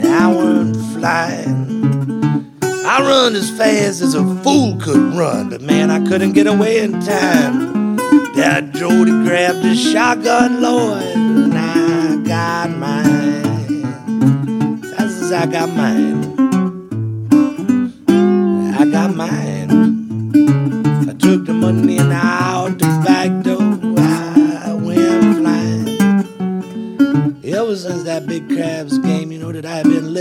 I 0.06 0.26
went 0.30 0.76
flying. 0.92 2.60
I 2.62 3.00
run 3.00 3.34
as 3.34 3.48
fast 3.56 4.02
as 4.02 4.14
a 4.14 4.22
fool 4.42 4.76
could 4.78 5.14
run, 5.16 5.48
but 5.48 5.62
man, 5.62 5.90
I 5.90 6.06
couldn't 6.06 6.32
get 6.32 6.46
away 6.46 6.80
in 6.80 7.00
time. 7.00 7.96
That 8.36 8.72
Jody 8.74 9.12
grabbed 9.24 9.62
the 9.62 9.74
shotgun, 9.74 10.60
Lord, 10.60 11.02
and 11.02 11.54
I 11.54 12.16
got 12.16 12.70
mine. 12.76 13.84
As 14.98 15.32
I 15.32 15.46
got 15.46 15.70
mine. 15.70 16.15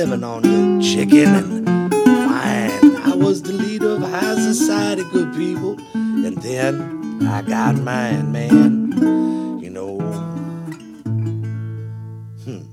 Living 0.05 0.23
on 0.23 0.43
the 0.43 0.83
chicken 0.83 1.27
and 1.27 1.65
wine. 1.67 2.95
I 2.97 3.15
was 3.15 3.41
the 3.41 3.53
leader 3.53 3.95
of 3.95 4.01
high 4.01 4.35
society, 4.35 5.03
good 5.11 5.33
people. 5.33 5.79
And 5.93 6.37
then 6.37 7.25
I 7.27 7.41
got 7.41 7.75
mine, 7.79 8.31
man. 8.31 8.91
You 9.63 9.71
know. 9.71 9.97
Hmm. 12.43 12.65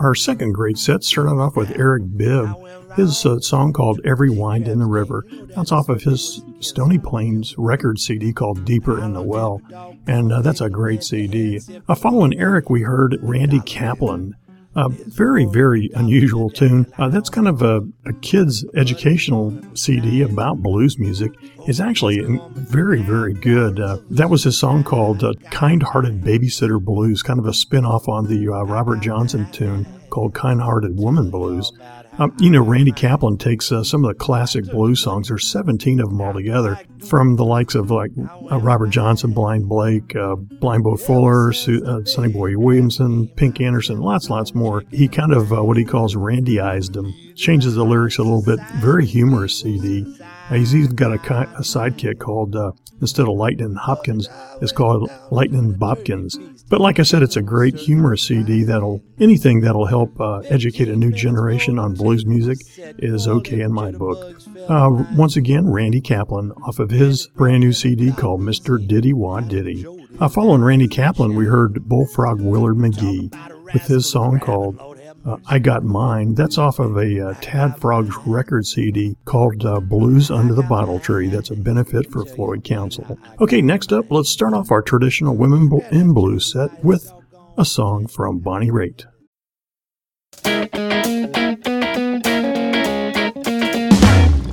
Our 0.00 0.16
second 0.16 0.52
great 0.54 0.76
set 0.76 1.04
started 1.04 1.38
off 1.38 1.54
with 1.54 1.70
Eric 1.78 2.02
Bibb, 2.16 2.52
his 2.96 3.24
uh, 3.26 3.40
song 3.40 3.72
called 3.72 4.00
Every 4.04 4.30
Wind 4.30 4.68
in 4.68 4.78
the 4.78 4.86
River. 4.86 5.24
That's 5.54 5.72
off 5.72 5.88
of 5.88 6.02
his 6.02 6.42
Stony 6.60 6.98
Plains 6.98 7.54
record 7.58 7.98
CD 7.98 8.32
called 8.32 8.64
Deeper 8.64 9.02
in 9.02 9.12
the 9.14 9.22
Well, 9.22 9.60
and 10.06 10.32
uh, 10.32 10.42
that's 10.42 10.60
a 10.60 10.70
great 10.70 11.02
CD. 11.02 11.60
Uh, 11.88 11.94
following 11.94 12.38
Eric, 12.38 12.70
we 12.70 12.82
heard 12.82 13.18
Randy 13.22 13.60
Kaplan. 13.60 14.36
A 14.76 14.88
very, 14.88 15.44
very 15.44 15.88
unusual 15.94 16.50
tune. 16.50 16.92
Uh, 16.98 17.08
that's 17.08 17.30
kind 17.30 17.46
of 17.46 17.62
a, 17.62 17.82
a 18.06 18.12
kid's 18.12 18.64
educational 18.74 19.56
CD 19.74 20.20
about 20.22 20.64
blues 20.64 20.98
music. 20.98 21.30
It's 21.68 21.78
actually 21.78 22.24
very, 22.54 23.00
very 23.00 23.34
good. 23.34 23.78
Uh, 23.78 23.98
that 24.10 24.30
was 24.30 24.42
his 24.42 24.58
song 24.58 24.82
called 24.82 25.22
uh, 25.22 25.32
Kind 25.52 25.84
Hearted 25.84 26.22
Babysitter 26.22 26.84
Blues, 26.84 27.22
kind 27.22 27.38
of 27.38 27.46
a 27.46 27.54
spin 27.54 27.84
off 27.84 28.08
on 28.08 28.26
the 28.26 28.48
uh, 28.48 28.64
Robert 28.64 28.98
Johnson 28.98 29.48
tune 29.52 29.86
called 30.10 30.34
Kind 30.34 30.60
Hearted 30.60 30.98
Woman 30.98 31.30
Blues. 31.30 31.70
Um, 32.18 32.32
you 32.38 32.48
know, 32.50 32.62
Randy 32.62 32.92
Kaplan 32.92 33.38
takes 33.38 33.72
uh, 33.72 33.82
some 33.82 34.04
of 34.04 34.08
the 34.08 34.14
classic 34.14 34.66
blues 34.66 35.00
songs. 35.00 35.28
There's 35.28 35.46
17 35.48 35.98
of 35.98 36.10
them 36.10 36.20
altogether, 36.20 36.78
from 37.08 37.34
the 37.34 37.44
likes 37.44 37.74
of 37.74 37.90
like 37.90 38.12
uh, 38.50 38.60
Robert 38.60 38.90
Johnson, 38.90 39.32
Blind 39.32 39.68
Blake, 39.68 40.14
uh, 40.14 40.36
Blind 40.36 40.84
Boy 40.84 40.94
Fuller, 40.94 41.52
Su- 41.52 41.84
uh, 41.84 42.04
Sonny 42.04 42.32
Boy 42.32 42.56
Williamson, 42.56 43.26
Pink 43.36 43.60
Anderson, 43.60 43.98
lots, 43.98 44.30
lots 44.30 44.54
more. 44.54 44.84
He 44.92 45.08
kind 45.08 45.32
of 45.32 45.52
uh, 45.52 45.64
what 45.64 45.76
he 45.76 45.84
calls 45.84 46.14
Randyized 46.14 46.92
them, 46.92 47.12
changes 47.34 47.74
the 47.74 47.84
lyrics 47.84 48.18
a 48.18 48.22
little 48.22 48.44
bit. 48.44 48.60
Very 48.76 49.06
humorous 49.06 49.60
CD. 49.60 50.04
Uh, 50.50 50.54
he's 50.54 50.74
even 50.74 50.94
got 50.94 51.10
a, 51.10 51.16
a 51.56 51.62
sidekick 51.62 52.20
called 52.20 52.54
instead 53.00 53.28
of 53.28 53.34
Lightning 53.34 53.74
Hopkins, 53.74 54.28
is 54.60 54.72
called 54.72 55.10
Lightning 55.30 55.74
Bopkins. 55.74 56.38
But 56.68 56.80
like 56.80 56.98
I 56.98 57.02
said, 57.02 57.22
it's 57.22 57.36
a 57.36 57.42
great 57.42 57.76
humorous 57.76 58.22
CD 58.22 58.64
that'll, 58.64 59.02
anything 59.18 59.60
that'll 59.60 59.86
help 59.86 60.18
uh, 60.20 60.38
educate 60.48 60.88
a 60.88 60.96
new 60.96 61.12
generation 61.12 61.78
on 61.78 61.94
blues 61.94 62.24
music 62.24 62.58
is 62.98 63.28
okay 63.28 63.60
in 63.60 63.72
my 63.72 63.92
book. 63.92 64.40
Uh, 64.68 65.04
once 65.14 65.36
again, 65.36 65.70
Randy 65.70 66.00
Kaplan 66.00 66.52
off 66.66 66.78
of 66.78 66.90
his 66.90 67.26
brand 67.28 67.60
new 67.60 67.72
CD 67.72 68.12
called 68.12 68.40
Mr. 68.40 68.84
Diddy 68.84 69.12
Wah 69.12 69.40
Diddy. 69.40 69.86
Uh, 70.20 70.28
following 70.28 70.62
Randy 70.62 70.88
Kaplan, 70.88 71.34
we 71.34 71.46
heard 71.46 71.88
Bullfrog 71.88 72.40
Willard 72.40 72.76
McGee 72.76 73.34
with 73.74 73.82
his 73.86 74.08
song 74.08 74.38
called 74.38 74.78
uh, 75.24 75.36
I 75.46 75.58
Got 75.58 75.84
Mine. 75.84 76.34
That's 76.34 76.58
off 76.58 76.78
of 76.78 76.96
a 76.96 77.28
uh, 77.28 77.34
Tad 77.40 77.80
Frogs 77.80 78.16
record 78.26 78.66
CD 78.66 79.16
called 79.24 79.64
uh, 79.64 79.80
Blues 79.80 80.30
Under 80.30 80.54
the 80.54 80.62
Bottle 80.62 81.00
Tree. 81.00 81.28
That's 81.28 81.50
a 81.50 81.56
benefit 81.56 82.10
for 82.10 82.24
Floyd 82.24 82.64
Council. 82.64 83.18
Okay, 83.40 83.62
next 83.62 83.92
up, 83.92 84.10
let's 84.10 84.30
start 84.30 84.54
off 84.54 84.70
our 84.70 84.82
traditional 84.82 85.36
Women 85.36 85.70
in 85.90 86.12
Blues 86.12 86.52
set 86.52 86.84
with 86.84 87.12
a 87.56 87.64
song 87.64 88.06
from 88.06 88.40
Bonnie 88.40 88.70
Raitt. 88.70 89.04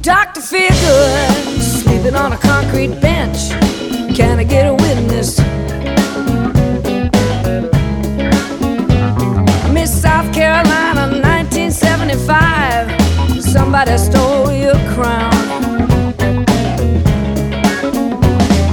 Doctor 0.01 0.41
Feelgood, 0.41 1.60
sleeping 1.62 2.15
on 2.15 2.34
a 2.34 2.38
concrete 2.38 2.99
bench. 3.01 3.49
Can 4.15 4.39
I 4.39 4.43
get 4.43 4.67
a 4.67 4.73
witness? 4.73 5.39
1975. 12.13 13.41
Somebody 13.41 13.97
stole 13.97 14.51
your 14.51 14.75
crown. 14.93 15.31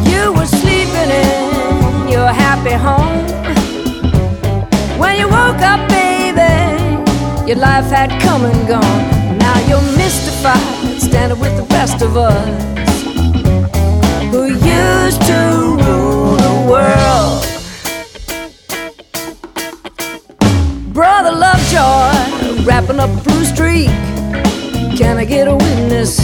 You 0.06 0.32
were 0.32 0.46
sleeping 0.46 1.10
in 1.10 2.08
your 2.08 2.28
happy 2.28 2.72
home. 2.72 3.26
When 4.98 5.16
you 5.18 5.28
woke 5.28 5.62
up, 5.62 5.88
baby, 5.88 6.52
your 7.46 7.58
life 7.58 7.86
had 7.90 8.10
come 8.20 8.44
and 8.44 8.68
gone. 8.68 9.38
Now 9.38 9.58
you're 9.68 9.96
mystified, 9.96 11.00
standing 11.00 11.38
with 11.38 11.56
the 11.56 11.66
rest 11.74 12.02
of 12.02 12.16
us 12.16 13.02
who 14.32 14.46
used 14.46 15.22
to 15.22 15.76
rule 15.84 16.36
the 16.36 16.54
world. 16.68 17.44
Brother 20.92 21.30
Lovejoy, 21.30 22.17
wrapping 22.68 23.00
up 23.00 23.08
a 23.08 23.22
blue 23.22 23.44
streak. 23.46 23.88
Can 24.98 25.16
I 25.16 25.24
get 25.24 25.48
a 25.48 25.56
witness? 25.56 26.18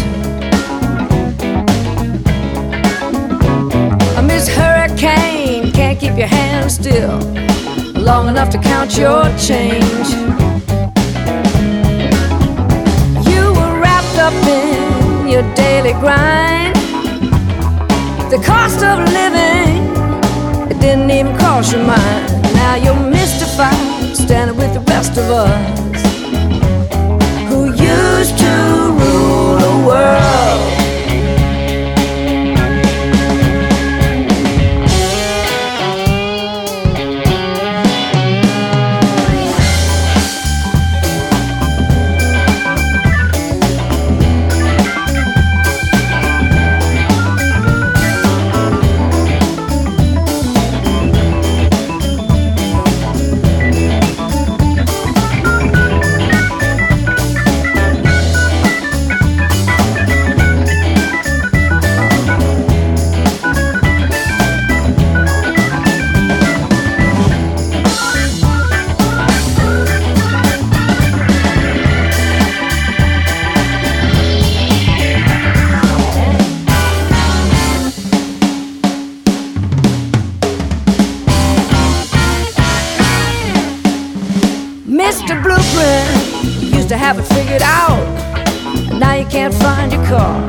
A 4.18 4.22
Miss 4.22 4.47
Hurricane, 4.47 5.72
can't 5.72 5.99
keep 5.99 6.18
your 6.18 6.26
hands 6.26 6.74
still 6.74 7.16
long 7.95 8.28
enough 8.28 8.51
to 8.51 8.59
count 8.59 8.99
your 8.99 9.24
change. 9.38 10.09
You 13.26 13.45
were 13.57 13.74
wrapped 13.80 14.18
up 14.18 14.34
in 14.45 15.26
your 15.26 15.45
daily 15.55 15.95
grind. 15.95 16.76
The 18.30 18.40
cost 18.45 18.84
of 18.84 18.99
living, 19.18 19.80
it 20.70 20.78
didn't 20.78 21.11
even 21.11 21.34
cross 21.38 21.72
your 21.72 21.84
mind. 21.86 22.32
Now 22.53 22.74
you're 22.74 23.11
mystified, 23.11 24.14
standing 24.14 24.59
with 24.59 24.74
the 24.74 24.80
rest 24.80 25.16
of 25.16 25.30
us 25.30 25.93
used 28.25 28.39
to 28.39 28.47
rule 28.47 29.57
the 29.59 29.87
world. 29.87 30.43
Have 87.14 87.30
it 87.30 87.34
figured 87.34 87.62
out. 87.62 88.02
and 88.90 89.00
Now 89.00 89.14
you 89.14 89.26
can't 89.26 89.54
find 89.54 89.92
your 89.92 90.04
car. 90.06 90.40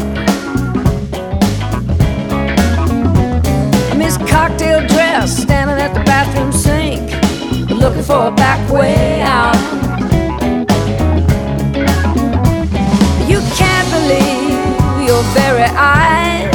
Miss 3.95 4.17
Cocktail 4.17 4.85
Dress 4.87 5.37
standing 5.43 5.77
at 5.77 5.93
the 5.93 6.03
bathroom 6.03 6.51
sink, 6.51 7.11
looking 7.69 8.03
for 8.03 8.27
a 8.27 8.31
back 8.31 8.59
way 8.71 9.21
out. 9.21 9.55
You 13.29 13.39
can't 13.59 13.89
believe 13.97 15.07
your 15.07 15.23
very 15.33 15.69
eyes. 15.77 16.53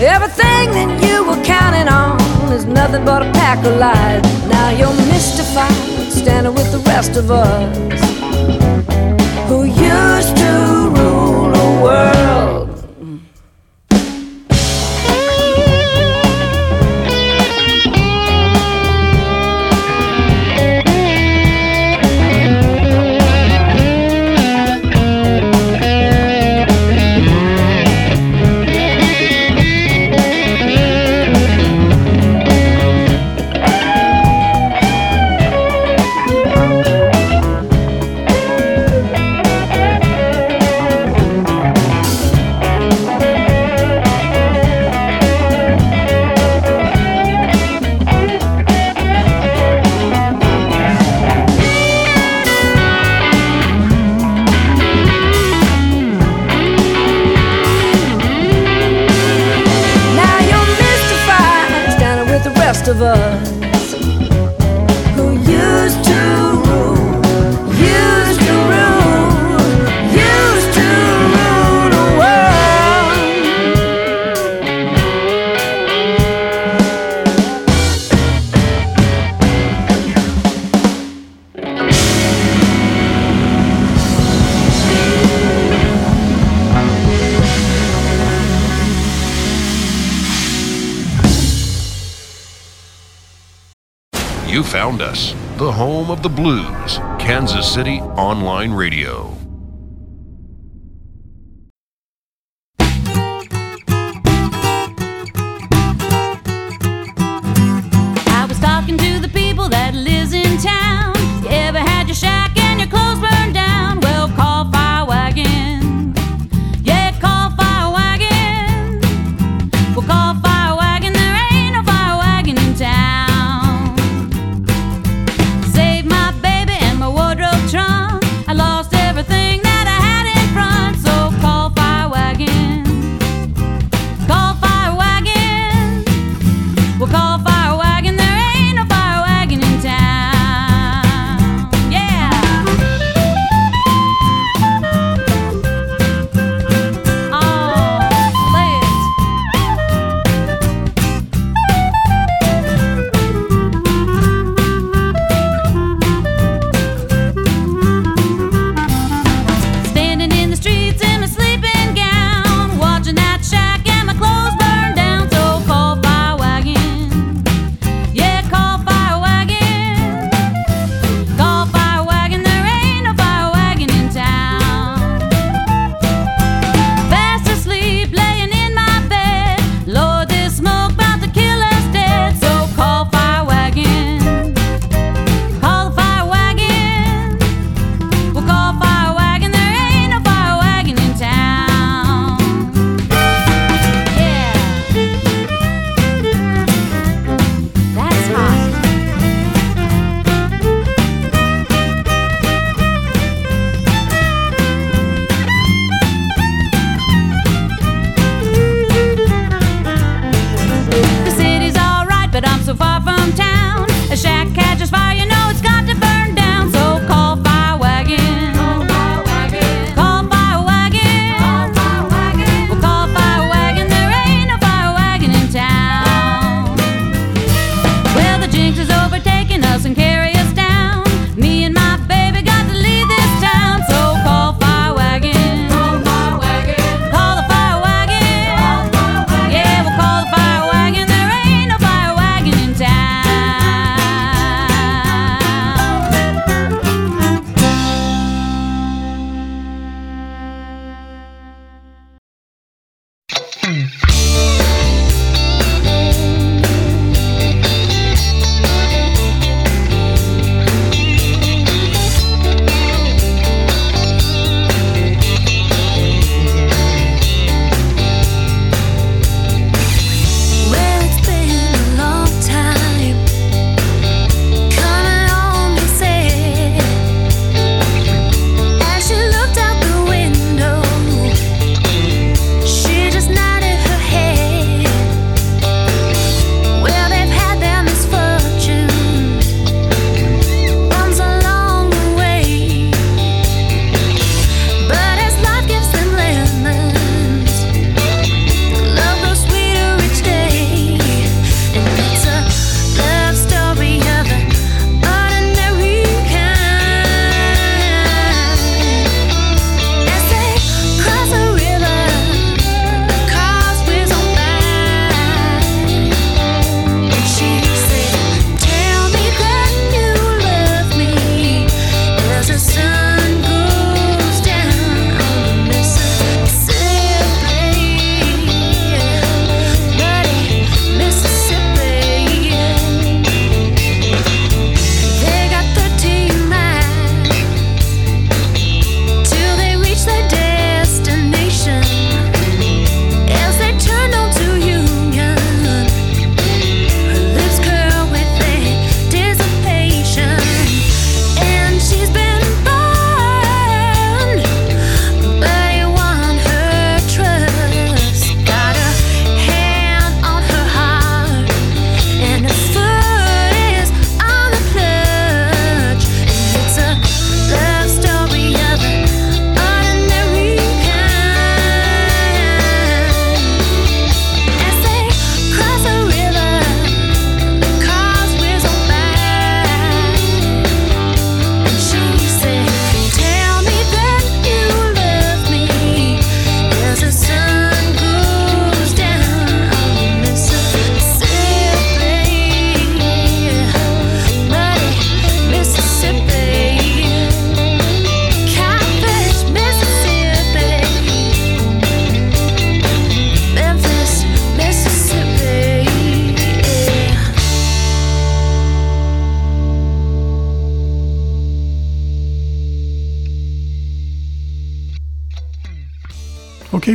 Everything 0.00 0.70
that 0.76 1.00
you 1.04 1.24
were 1.24 1.42
counting 1.44 1.88
on 1.88 2.18
is 2.52 2.64
nothing 2.64 3.04
but 3.04 3.22
a 3.22 3.30
pack 3.32 3.64
of 3.64 3.76
lies. 3.76 4.22
Now 4.48 4.70
you're 4.70 4.94
mystified, 5.12 6.12
standing 6.12 6.54
with 6.54 6.72
the 6.72 6.78
rest 6.78 7.16
of 7.16 7.30
us 7.30 8.11
who 9.52 9.64
used 9.64 10.34
to 10.34 10.88
rule 10.96 11.52
the 11.52 11.82
world. 11.82 12.31
Home 95.72 96.10
of 96.10 96.22
the 96.22 96.28
blues, 96.28 96.98
Kansas 97.18 97.72
City 97.72 98.00
Online 98.00 98.72
Radio. 98.72 99.31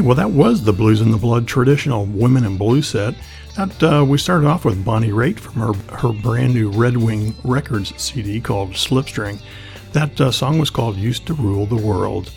Well, 0.07 0.15
that 0.15 0.31
was 0.31 0.63
the 0.63 0.71
Blues 0.71 1.01
in 1.01 1.11
the 1.11 1.17
Blood 1.17 1.49
traditional 1.49 2.05
Women 2.05 2.45
in 2.45 2.55
Blue 2.55 2.81
set. 2.81 3.13
That, 3.57 3.83
uh, 3.83 4.05
we 4.05 4.17
started 4.17 4.47
off 4.47 4.63
with 4.63 4.85
Bonnie 4.85 5.09
Raitt 5.09 5.37
from 5.37 5.55
her, 5.55 5.73
her 5.97 6.13
brand 6.13 6.53
new 6.53 6.69
Red 6.69 6.95
Wing 6.95 7.35
Records 7.43 7.93
CD 8.01 8.39
called 8.39 8.71
Slipstream. 8.71 9.41
That 9.91 10.21
uh, 10.21 10.31
song 10.31 10.59
was 10.59 10.69
called 10.69 10.95
Used 10.95 11.27
to 11.27 11.33
Rule 11.33 11.65
the 11.65 11.75
World. 11.75 12.31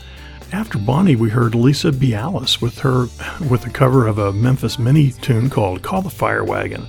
After 0.51 0.79
Bonnie, 0.79 1.15
we 1.15 1.31
heard 1.31 1.55
Lisa 1.55 1.93
Biales 1.93 2.61
with 2.61 2.77
her 2.81 3.03
with 3.49 3.65
a 3.67 3.71
cover 3.71 4.09
of 4.09 4.19
a 4.19 4.33
Memphis 4.33 4.77
Minnie 4.77 5.13
tune 5.13 5.49
called 5.49 5.81
"Call 5.81 6.03
the 6.03 6.11
Fire 6.11 6.43
Wagon." 6.43 6.89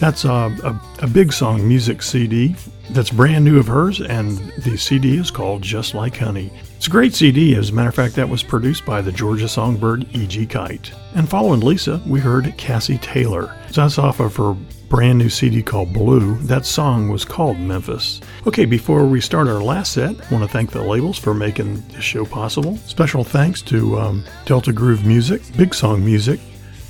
That's 0.00 0.24
a, 0.24 0.30
a, 0.30 1.04
a, 1.04 1.06
big 1.06 1.30
song 1.30 1.68
music 1.68 2.00
CD 2.00 2.56
that's 2.88 3.10
brand 3.10 3.44
new 3.44 3.58
of 3.58 3.66
hers, 3.66 4.00
and 4.00 4.38
the 4.62 4.78
CD 4.78 5.18
is 5.18 5.30
called 5.30 5.60
Just 5.60 5.92
Like 5.92 6.16
Honey. 6.16 6.50
It's 6.76 6.86
a 6.86 6.90
great 6.90 7.12
CD. 7.12 7.54
As 7.54 7.68
a 7.68 7.74
matter 7.74 7.90
of 7.90 7.94
fact, 7.94 8.14
that 8.14 8.26
was 8.26 8.42
produced 8.42 8.86
by 8.86 9.02
the 9.02 9.12
Georgia 9.12 9.46
songbird 9.46 10.06
E.G. 10.16 10.46
Kight. 10.46 10.90
And 11.14 11.28
following 11.28 11.60
Lisa, 11.60 12.00
we 12.06 12.18
heard 12.18 12.54
Cassie 12.56 12.96
Taylor. 12.96 13.54
So 13.72 13.82
that's 13.82 13.98
off 13.98 14.20
of 14.20 14.34
her 14.36 14.56
brand 14.88 15.18
new 15.18 15.28
CD 15.28 15.62
called 15.62 15.92
Blue. 15.92 16.38
That 16.38 16.64
song 16.64 17.10
was 17.10 17.26
called 17.26 17.58
Memphis. 17.58 18.22
Okay, 18.46 18.64
before 18.64 19.04
we 19.04 19.20
start 19.20 19.48
our 19.48 19.62
last 19.62 19.92
set, 19.92 20.12
I 20.18 20.34
want 20.34 20.44
to 20.44 20.50
thank 20.50 20.70
the 20.70 20.82
labels 20.82 21.18
for 21.18 21.34
making 21.34 21.86
this 21.88 22.04
show 22.04 22.24
possible. 22.24 22.78
Special 22.78 23.22
thanks 23.22 23.60
to 23.62 23.98
um, 24.00 24.24
Delta 24.46 24.72
Groove 24.72 25.04
Music, 25.04 25.42
Big 25.58 25.74
Song 25.74 26.02
Music, 26.02 26.40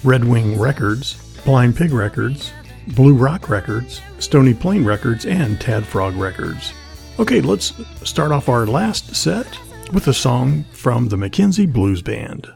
Red 0.05 0.23
Wing 0.23 0.61
Records, 0.61 1.17
Blind 1.45 1.77
Pig 1.77 1.91
Records, 1.93 2.53
Blue 2.95 3.15
Rock 3.15 3.49
Records, 3.49 4.01
Stony 4.19 4.55
Plain 4.55 4.85
Records, 4.85 5.27
and 5.27 5.61
Tad 5.61 5.87
Frog 5.87 6.15
Records. 6.17 6.73
Okay, 7.19 7.41
let's 7.41 7.73
start 8.03 8.33
off 8.33 8.49
our 8.49 8.67
last 8.67 9.15
set 9.15 9.59
with 9.93 10.09
a 10.09 10.15
song 10.15 10.65
from 10.73 11.09
the 11.09 11.17
McKenzie 11.17 11.71
Blues 11.71 12.03
Band. 12.03 12.51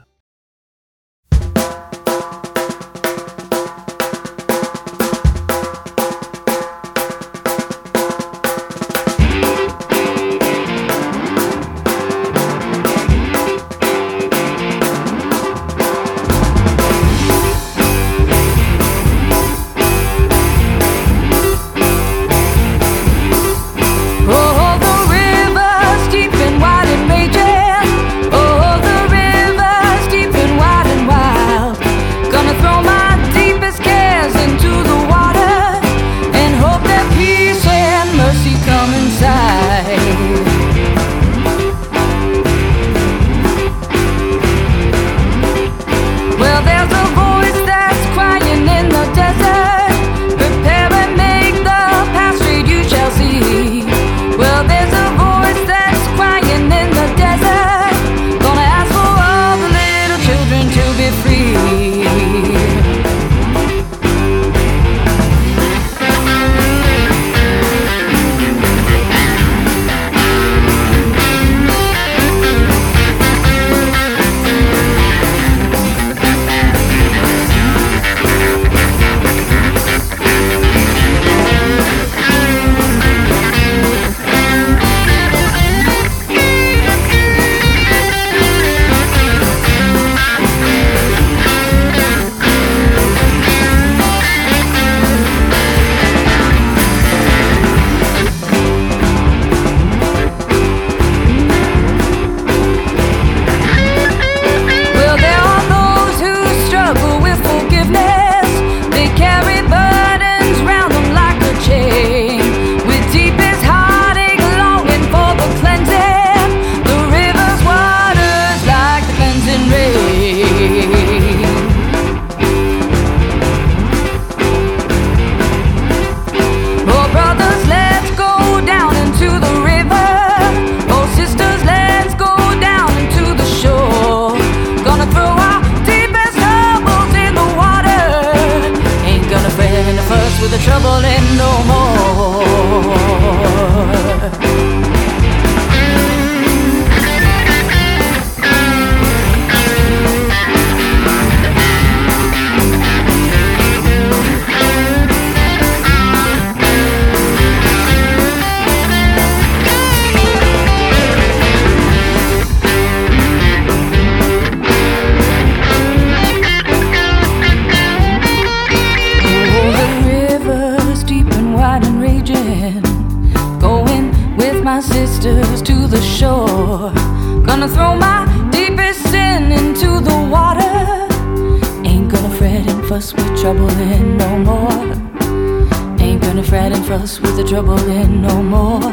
fret 186.47 186.73
and 186.73 186.85
fuss 186.85 187.21
with 187.21 187.37
the 187.37 187.45
trouble 187.45 187.79
in 187.89 188.23
no 188.23 188.43
more. 188.43 188.93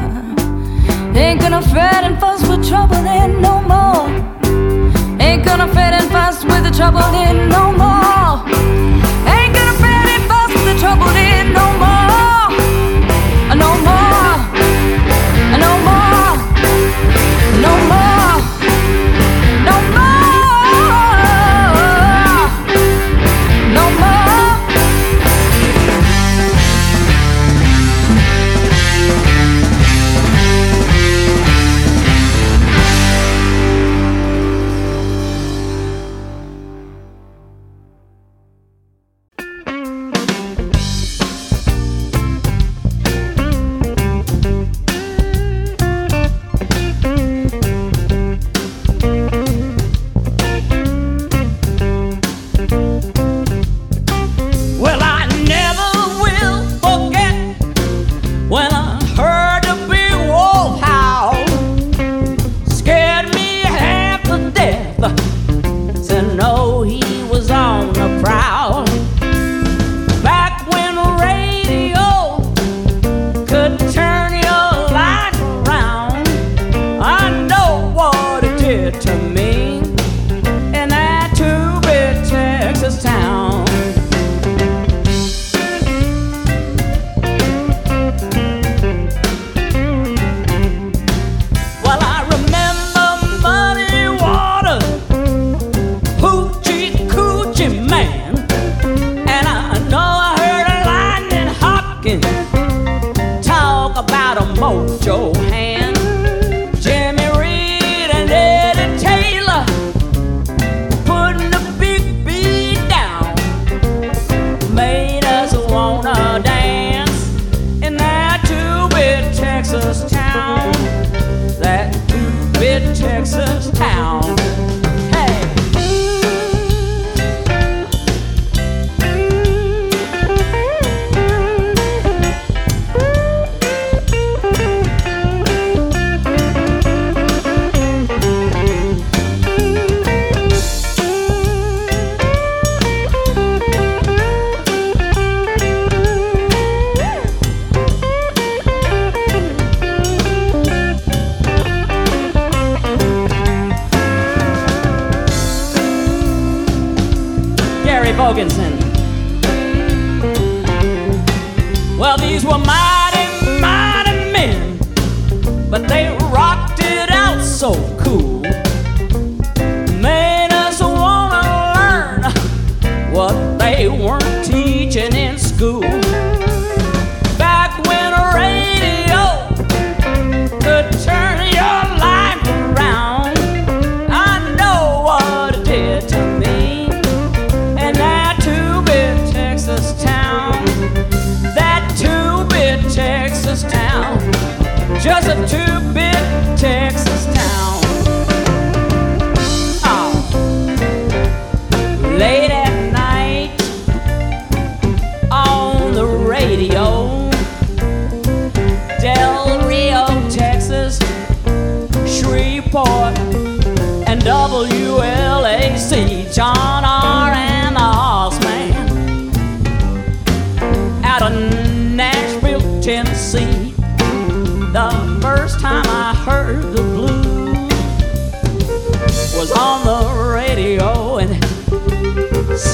Ain't 1.15 1.41
gonna 1.41 1.61
fret 1.61 2.03
and 2.03 2.19
fuss 2.19 2.47
with 2.47 2.67
trouble 2.67 2.95
in 2.95 3.41
no 3.41 3.61
more. 3.61 4.07
Ain't 5.19 5.43
gonna 5.45 5.67
fret 5.67 5.93
and 5.93 6.09
fuss 6.11 6.43
with 6.45 6.63
the 6.63 6.71
trouble 6.71 6.99
in 7.25 7.49
no 7.49 7.71
more. 7.71 8.43
Ain't 9.33 9.53
gonna 9.55 9.77
fret 9.81 10.07
and 10.15 10.23
fuss 10.29 10.53
with 10.53 10.65
the 10.73 10.79
trouble 10.79 11.09
in 11.09 11.53
no 11.53 11.77
more. 11.79 11.90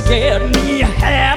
Scared 0.08 0.56
me 0.56 0.80
half 0.80 1.37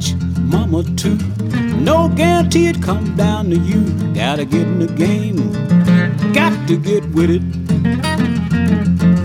rich, 0.00 0.14
mama 0.38 0.82
too. 0.96 1.16
No 1.76 2.08
guarantee 2.08 2.68
it 2.68 2.82
come 2.82 3.16
down 3.16 3.50
to 3.50 3.56
you. 3.56 3.82
Gotta 4.14 4.44
get 4.44 4.62
in 4.62 4.78
the 4.78 4.86
game, 4.86 5.52
got 6.32 6.68
to 6.68 6.76
get 6.76 7.04
with 7.10 7.30
it. 7.30 7.42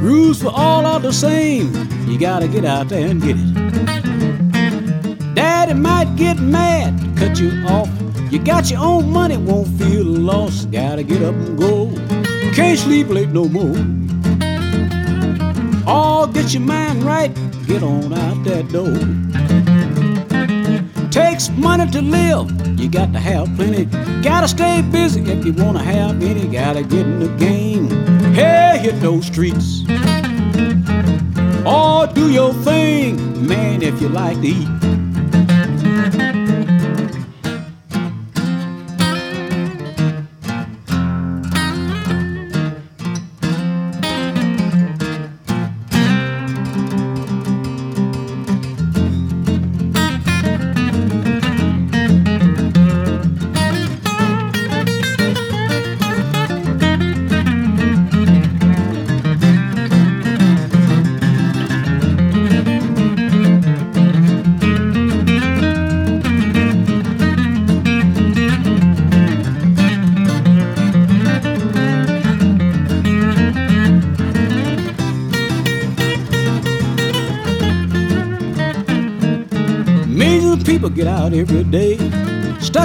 Rules 0.02 0.42
for 0.42 0.50
all 0.50 0.86
are 0.86 1.00
the 1.00 1.14
same. 1.14 1.74
You 2.08 2.20
gotta 2.20 2.48
get 2.48 2.66
out 2.66 2.90
there 2.90 3.08
and 3.08 3.22
get 3.22 3.38
it. 3.40 5.36
Daddy 5.36 5.74
might 5.74 6.16
get 6.16 6.40
mad, 6.40 6.94
cut 7.18 7.40
you 7.40 7.52
off. 7.68 7.90
You 8.32 8.40
got 8.40 8.70
your 8.70 8.82
own 8.82 9.10
money, 9.12 9.38
won't 9.38 9.68
feel 9.80 10.04
lost. 10.04 10.72
Gotta 10.72 11.04
get 11.04 11.22
up 11.22 11.36
and 11.36 11.58
go. 11.58 11.92
Can't 12.54 12.80
sleep 12.80 13.08
late 13.10 13.30
no 13.30 13.46
more. 13.48 13.76
Oh, 15.88 16.28
get 16.34 16.54
your 16.54 16.64
mind 16.64 17.04
right, 17.04 17.32
get 17.68 17.84
on 17.84 18.14
out 18.14 18.44
that 18.46 18.68
door. 18.70 19.05
Takes 21.46 21.58
money 21.60 21.86
to 21.92 22.02
live, 22.02 22.80
you 22.80 22.90
got 22.90 23.14
to 23.14 23.20
have 23.20 23.56
plenty. 23.56 23.86
Gotta 24.24 24.48
stay 24.48 24.82
busy 24.82 25.22
if 25.22 25.46
you 25.46 25.54
wanna 25.54 25.84
have 25.84 26.24
any. 26.24 26.48
Gotta 26.48 26.82
get 26.82 27.06
in 27.06 27.20
the 27.20 27.28
game. 27.38 27.88
Hey, 28.34 28.80
hit 28.82 29.00
those 29.00 29.28
streets. 29.28 29.84
Or 31.64 32.08
do 32.08 32.32
your 32.32 32.52
thing, 32.64 33.48
man, 33.48 33.84
if 33.84 34.02
you 34.02 34.10
like 34.10 34.42
to 34.42 34.48
eat. 34.48 34.85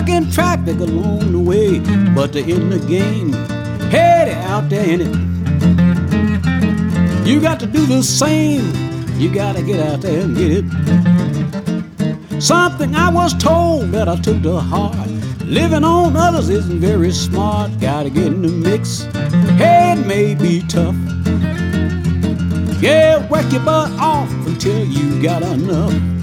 Stuck 0.01 0.09
in 0.09 0.30
traffic 0.30 0.78
along 0.78 1.30
the 1.30 1.38
way, 1.38 1.78
but 2.14 2.32
they're 2.32 2.48
in 2.48 2.70
the 2.70 2.78
game, 2.86 3.32
headed 3.90 4.38
out 4.46 4.66
there 4.70 4.88
in 4.88 5.03
it. 5.03 5.14
You 7.26 7.38
got 7.38 7.61
to 7.61 7.66
do 7.66 7.84
the 7.84 8.03
same, 8.03 8.64
you 9.18 9.30
gotta 9.30 9.62
get 9.62 9.78
out 9.78 10.01
there 10.01 10.22
and 10.22 10.34
get 10.34 10.53
it. 10.53 10.64
Something 12.40 12.96
I 12.96 13.11
was 13.11 13.34
told 13.36 13.90
that 13.90 14.09
I 14.09 14.16
took 14.16 14.42
to 14.42 14.59
heart. 14.59 14.96
Living 15.44 15.84
on 15.84 16.16
others 16.16 16.48
isn't 16.48 16.80
very 16.80 17.12
smart, 17.12 17.70
gotta 17.78 18.09
get 18.09 18.28
in 18.28 18.40
the 18.40 18.48
mix. 18.48 19.07
It 19.12 20.07
may 20.07 20.34
be 20.34 20.62
tough. 20.66 20.96
Yeah, 22.80 23.28
work 23.28 23.53
your 23.53 23.62
butt 23.64 23.90
off 24.01 24.30
until 24.46 24.82
you 24.82 25.22
got 25.22 25.42
enough. 25.42 26.20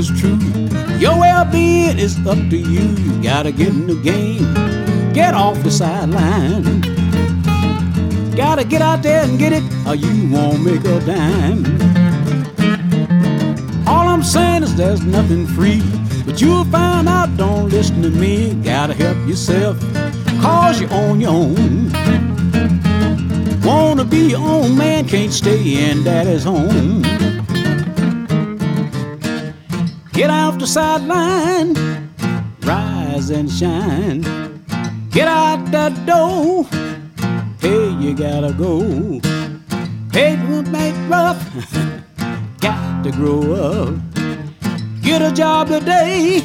Was 0.00 0.18
true. 0.18 0.38
Your 0.98 1.18
well-being 1.18 1.98
is 1.98 2.16
up 2.26 2.38
to 2.48 2.56
you. 2.56 2.88
You 3.04 3.22
gotta 3.22 3.52
get 3.52 3.68
in 3.68 3.86
the 3.86 3.96
game. 3.96 5.12
Get 5.12 5.34
off 5.34 5.62
the 5.62 5.70
sideline. 5.70 6.80
Gotta 8.34 8.64
get 8.64 8.80
out 8.80 9.02
there 9.02 9.22
and 9.22 9.38
get 9.38 9.52
it, 9.52 9.62
or 9.86 9.94
you 9.94 10.30
won't 10.30 10.64
make 10.64 10.84
a 10.86 11.00
dime. 11.00 11.66
All 13.86 14.08
I'm 14.08 14.22
saying 14.22 14.62
is 14.62 14.74
there's 14.74 15.02
nothing 15.02 15.46
free, 15.46 15.82
but 16.24 16.40
you'll 16.40 16.64
find 16.64 17.06
out. 17.06 17.36
Don't 17.36 17.68
listen 17.68 18.00
to 18.00 18.08
me. 18.08 18.54
Gotta 18.64 18.94
help 18.94 19.18
yourself, 19.28 19.78
cause 20.40 20.80
you're 20.80 20.94
on 20.94 21.20
your 21.20 21.32
own. 21.32 21.92
Wanna 23.62 24.06
be 24.06 24.30
your 24.30 24.40
own 24.40 24.78
man, 24.78 25.06
can't 25.06 25.32
stay 25.32 25.90
in 25.90 26.04
daddy's 26.04 26.44
home. 26.44 27.02
The 30.60 30.66
sideline, 30.66 31.74
rise 32.62 33.30
and 33.30 33.50
shine. 33.50 34.20
Get 35.10 35.26
out 35.26 35.70
that 35.72 36.06
door, 36.06 36.64
hey, 37.60 37.90
you 38.00 38.14
gotta 38.14 38.52
go. 38.52 39.20
Won't 40.50 40.72
make 40.72 40.94
rough, 41.08 41.40
got 42.60 43.02
to 43.04 43.10
grow 43.12 43.54
up. 43.54 43.94
Get 45.00 45.22
a 45.22 45.32
job 45.32 45.68
today, 45.68 46.40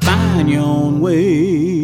find 0.00 0.48
your 0.48 0.62
own 0.62 1.00
way. 1.00 1.79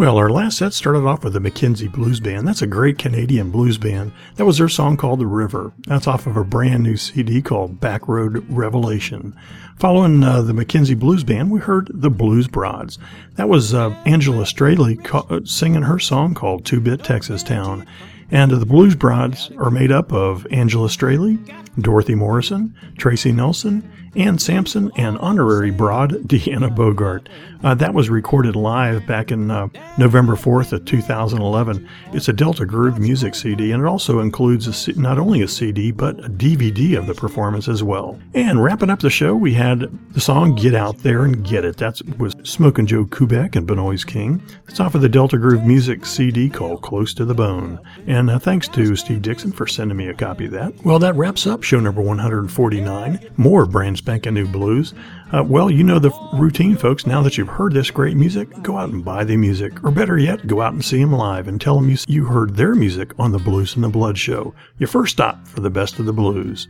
Well, 0.00 0.16
our 0.16 0.30
last 0.30 0.56
set 0.56 0.72
started 0.72 1.04
off 1.04 1.24
with 1.24 1.34
the 1.34 1.40
Mackenzie 1.40 1.86
Blues 1.86 2.20
Band. 2.20 2.48
That's 2.48 2.62
a 2.62 2.66
great 2.66 2.96
Canadian 2.96 3.50
blues 3.50 3.76
band. 3.76 4.12
That 4.36 4.46
was 4.46 4.56
their 4.56 4.66
song 4.66 4.96
called 4.96 5.20
The 5.20 5.26
River. 5.26 5.74
That's 5.86 6.06
off 6.06 6.26
of 6.26 6.38
a 6.38 6.42
brand 6.42 6.84
new 6.84 6.96
CD 6.96 7.42
called 7.42 7.82
Backroad 7.82 8.42
Revelation. 8.48 9.36
Following 9.76 10.24
uh, 10.24 10.40
the 10.40 10.54
Mackenzie 10.54 10.94
Blues 10.94 11.22
Band, 11.22 11.50
we 11.50 11.60
heard 11.60 11.90
the 11.92 12.08
Blues 12.08 12.48
Broads. 12.48 12.98
That 13.34 13.50
was 13.50 13.74
uh, 13.74 13.90
Angela 14.06 14.44
Strehli 14.44 15.04
ca- 15.04 15.26
uh, 15.28 15.40
singing 15.44 15.82
her 15.82 15.98
song 15.98 16.32
called 16.32 16.64
Two 16.64 16.80
Bit 16.80 17.04
Texas 17.04 17.42
Town. 17.42 17.86
And 18.30 18.52
the 18.52 18.64
Blues 18.64 18.94
Broads 18.94 19.50
are 19.58 19.70
made 19.70 19.92
up 19.92 20.14
of 20.14 20.46
Angela 20.50 20.88
Strehli, 20.88 21.36
Dorothy 21.78 22.14
Morrison, 22.14 22.74
Tracy 22.96 23.32
Nelson, 23.32 23.82
Ann 24.16 24.38
Sampson, 24.38 24.90
and 24.96 25.18
honorary 25.18 25.70
broad 25.70 26.10
Deanna 26.26 26.74
Bogart. 26.74 27.28
Uh, 27.62 27.74
that 27.74 27.92
was 27.92 28.08
recorded 28.08 28.56
live 28.56 29.06
back 29.06 29.30
in 29.30 29.50
uh, 29.50 29.68
November 29.98 30.34
4th 30.34 30.72
of 30.72 30.84
2011. 30.86 31.86
It's 32.12 32.28
a 32.28 32.32
Delta 32.32 32.64
Groove 32.64 32.98
music 32.98 33.34
CD, 33.34 33.72
and 33.72 33.82
it 33.82 33.86
also 33.86 34.20
includes 34.20 34.88
not 34.96 35.18
only 35.18 35.42
a 35.42 35.48
CD, 35.48 35.90
but 35.90 36.18
a 36.24 36.28
DVD 36.28 36.96
of 36.96 37.06
the 37.06 37.14
performance 37.14 37.68
as 37.68 37.82
well. 37.82 38.18
And 38.32 38.62
wrapping 38.62 38.88
up 38.88 39.00
the 39.00 39.10
show, 39.10 39.34
we 39.34 39.52
had 39.52 39.90
the 40.12 40.20
song 40.20 40.54
Get 40.54 40.74
Out 40.74 40.98
There 40.98 41.24
and 41.24 41.44
Get 41.44 41.66
It. 41.66 41.76
That 41.76 42.00
was 42.18 42.34
Smokin' 42.44 42.86
Joe 42.86 43.04
Kubek 43.04 43.56
and 43.56 43.68
Bnois 43.68 44.06
King. 44.06 44.42
It's 44.66 44.80
off 44.80 44.94
of 44.94 45.02
the 45.02 45.08
Delta 45.08 45.36
Groove 45.36 45.66
music 45.66 46.06
CD 46.06 46.48
called 46.48 46.80
Close 46.80 47.12
to 47.14 47.26
the 47.26 47.34
Bone. 47.34 47.78
And 48.06 48.30
uh, 48.30 48.38
thanks 48.38 48.68
to 48.68 48.96
Steve 48.96 49.20
Dixon 49.20 49.52
for 49.52 49.66
sending 49.66 49.98
me 49.98 50.08
a 50.08 50.14
copy 50.14 50.46
of 50.46 50.52
that. 50.52 50.72
Well, 50.82 50.98
that 51.00 51.14
wraps 51.14 51.46
up 51.46 51.62
show 51.62 51.78
number 51.80 52.00
149. 52.00 53.32
More 53.36 53.66
brand 53.66 53.98
spanking 53.98 54.34
new 54.34 54.46
blues. 54.46 54.94
Uh, 55.32 55.44
well, 55.44 55.70
you 55.70 55.84
know 55.84 56.00
the 56.00 56.10
routine, 56.32 56.76
folks. 56.76 57.06
Now 57.06 57.22
that 57.22 57.38
you've 57.38 57.48
heard 57.48 57.72
this 57.72 57.92
great 57.92 58.16
music, 58.16 58.48
go 58.62 58.76
out 58.76 58.90
and 58.90 59.04
buy 59.04 59.22
the 59.22 59.36
music. 59.36 59.84
Or 59.84 59.92
better 59.92 60.18
yet, 60.18 60.48
go 60.48 60.60
out 60.60 60.72
and 60.72 60.84
see 60.84 60.98
them 60.98 61.12
live 61.12 61.46
and 61.46 61.60
tell 61.60 61.76
them 61.76 61.88
you, 61.88 61.96
you 62.08 62.24
heard 62.24 62.56
their 62.56 62.74
music 62.74 63.12
on 63.16 63.30
the 63.30 63.38
Blues 63.38 63.76
and 63.76 63.84
the 63.84 63.88
Blood 63.88 64.18
show. 64.18 64.52
Your 64.78 64.88
first 64.88 65.12
stop 65.12 65.46
for 65.46 65.60
the 65.60 65.70
best 65.70 66.00
of 66.00 66.06
the 66.06 66.12
blues. 66.12 66.66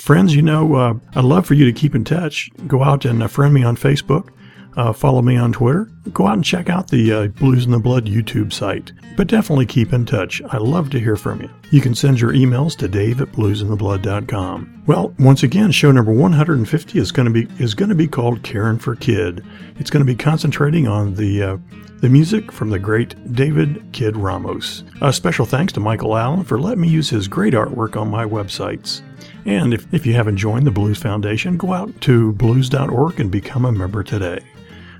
Friends, 0.00 0.34
you 0.34 0.42
know, 0.42 0.74
uh, 0.74 0.94
I'd 1.14 1.22
love 1.22 1.46
for 1.46 1.54
you 1.54 1.64
to 1.64 1.72
keep 1.72 1.94
in 1.94 2.02
touch. 2.02 2.50
Go 2.66 2.82
out 2.82 3.04
and 3.04 3.22
uh, 3.22 3.28
friend 3.28 3.54
me 3.54 3.62
on 3.62 3.76
Facebook. 3.76 4.30
Uh, 4.76 4.92
follow 4.92 5.22
me 5.22 5.36
on 5.36 5.52
Twitter. 5.52 5.84
Go 6.12 6.26
out 6.26 6.34
and 6.34 6.44
check 6.44 6.68
out 6.68 6.88
the 6.88 7.12
uh, 7.12 7.26
Blues 7.28 7.64
in 7.64 7.70
the 7.70 7.78
Blood 7.78 8.06
YouTube 8.06 8.52
site. 8.52 8.92
But 9.16 9.28
definitely 9.28 9.66
keep 9.66 9.92
in 9.92 10.06
touch. 10.06 10.40
I 10.48 10.56
love 10.56 10.90
to 10.90 11.00
hear 11.00 11.16
from 11.16 11.42
you. 11.42 11.50
You 11.70 11.80
can 11.80 11.94
send 11.94 12.20
your 12.20 12.32
emails 12.32 12.76
to 12.78 12.88
dave 12.88 13.20
at 13.20 13.32
bluesintheblood.com. 13.32 14.84
Well, 14.86 15.14
once 15.18 15.42
again, 15.42 15.70
show 15.70 15.92
number 15.92 16.12
150 16.12 16.98
is 16.98 17.12
going 17.12 17.26
to 17.26 17.32
be 17.32 17.46
is 17.62 17.74
going 17.74 17.90
to 17.90 17.94
be 17.94 18.08
called 18.08 18.42
Caring 18.42 18.78
for 18.78 18.96
Kid. 18.96 19.44
It's 19.78 19.90
going 19.90 20.04
to 20.04 20.10
be 20.10 20.16
concentrating 20.16 20.88
on 20.88 21.14
the 21.14 21.42
uh, 21.42 21.56
the 22.00 22.08
music 22.08 22.50
from 22.50 22.70
the 22.70 22.78
great 22.78 23.14
David 23.32 23.84
Kid 23.92 24.16
Ramos. 24.16 24.82
A 25.02 25.12
special 25.12 25.46
thanks 25.46 25.72
to 25.74 25.80
Michael 25.80 26.16
Allen 26.16 26.44
for 26.44 26.58
letting 26.58 26.80
me 26.80 26.88
use 26.88 27.10
his 27.10 27.28
great 27.28 27.54
artwork 27.54 28.00
on 28.00 28.10
my 28.10 28.24
websites. 28.24 29.02
And 29.44 29.72
if, 29.72 29.92
if 29.94 30.04
you 30.04 30.14
haven't 30.14 30.36
joined 30.36 30.66
the 30.66 30.72
Blues 30.72 30.98
Foundation, 30.98 31.56
go 31.56 31.72
out 31.72 32.00
to 32.02 32.32
blues.org 32.32 33.20
and 33.20 33.30
become 33.30 33.64
a 33.64 33.72
member 33.72 34.02
today. 34.02 34.40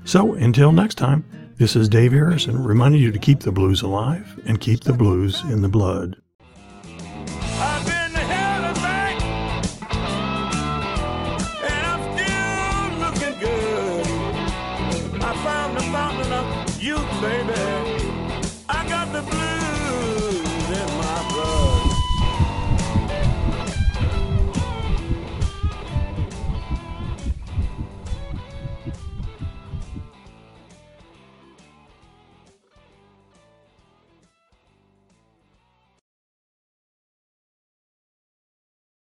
So 0.05 0.33
until 0.33 0.71
next 0.71 0.95
time, 0.95 1.23
this 1.57 1.75
is 1.75 1.87
Dave 1.87 2.11
Harrison 2.11 2.63
reminding 2.63 3.01
you 3.01 3.11
to 3.11 3.19
keep 3.19 3.41
the 3.41 3.51
blues 3.51 3.81
alive 3.81 4.39
and 4.45 4.59
keep 4.59 4.81
the 4.81 4.93
blues 4.93 5.41
in 5.43 5.61
the 5.61 5.69
blood. 5.69 6.17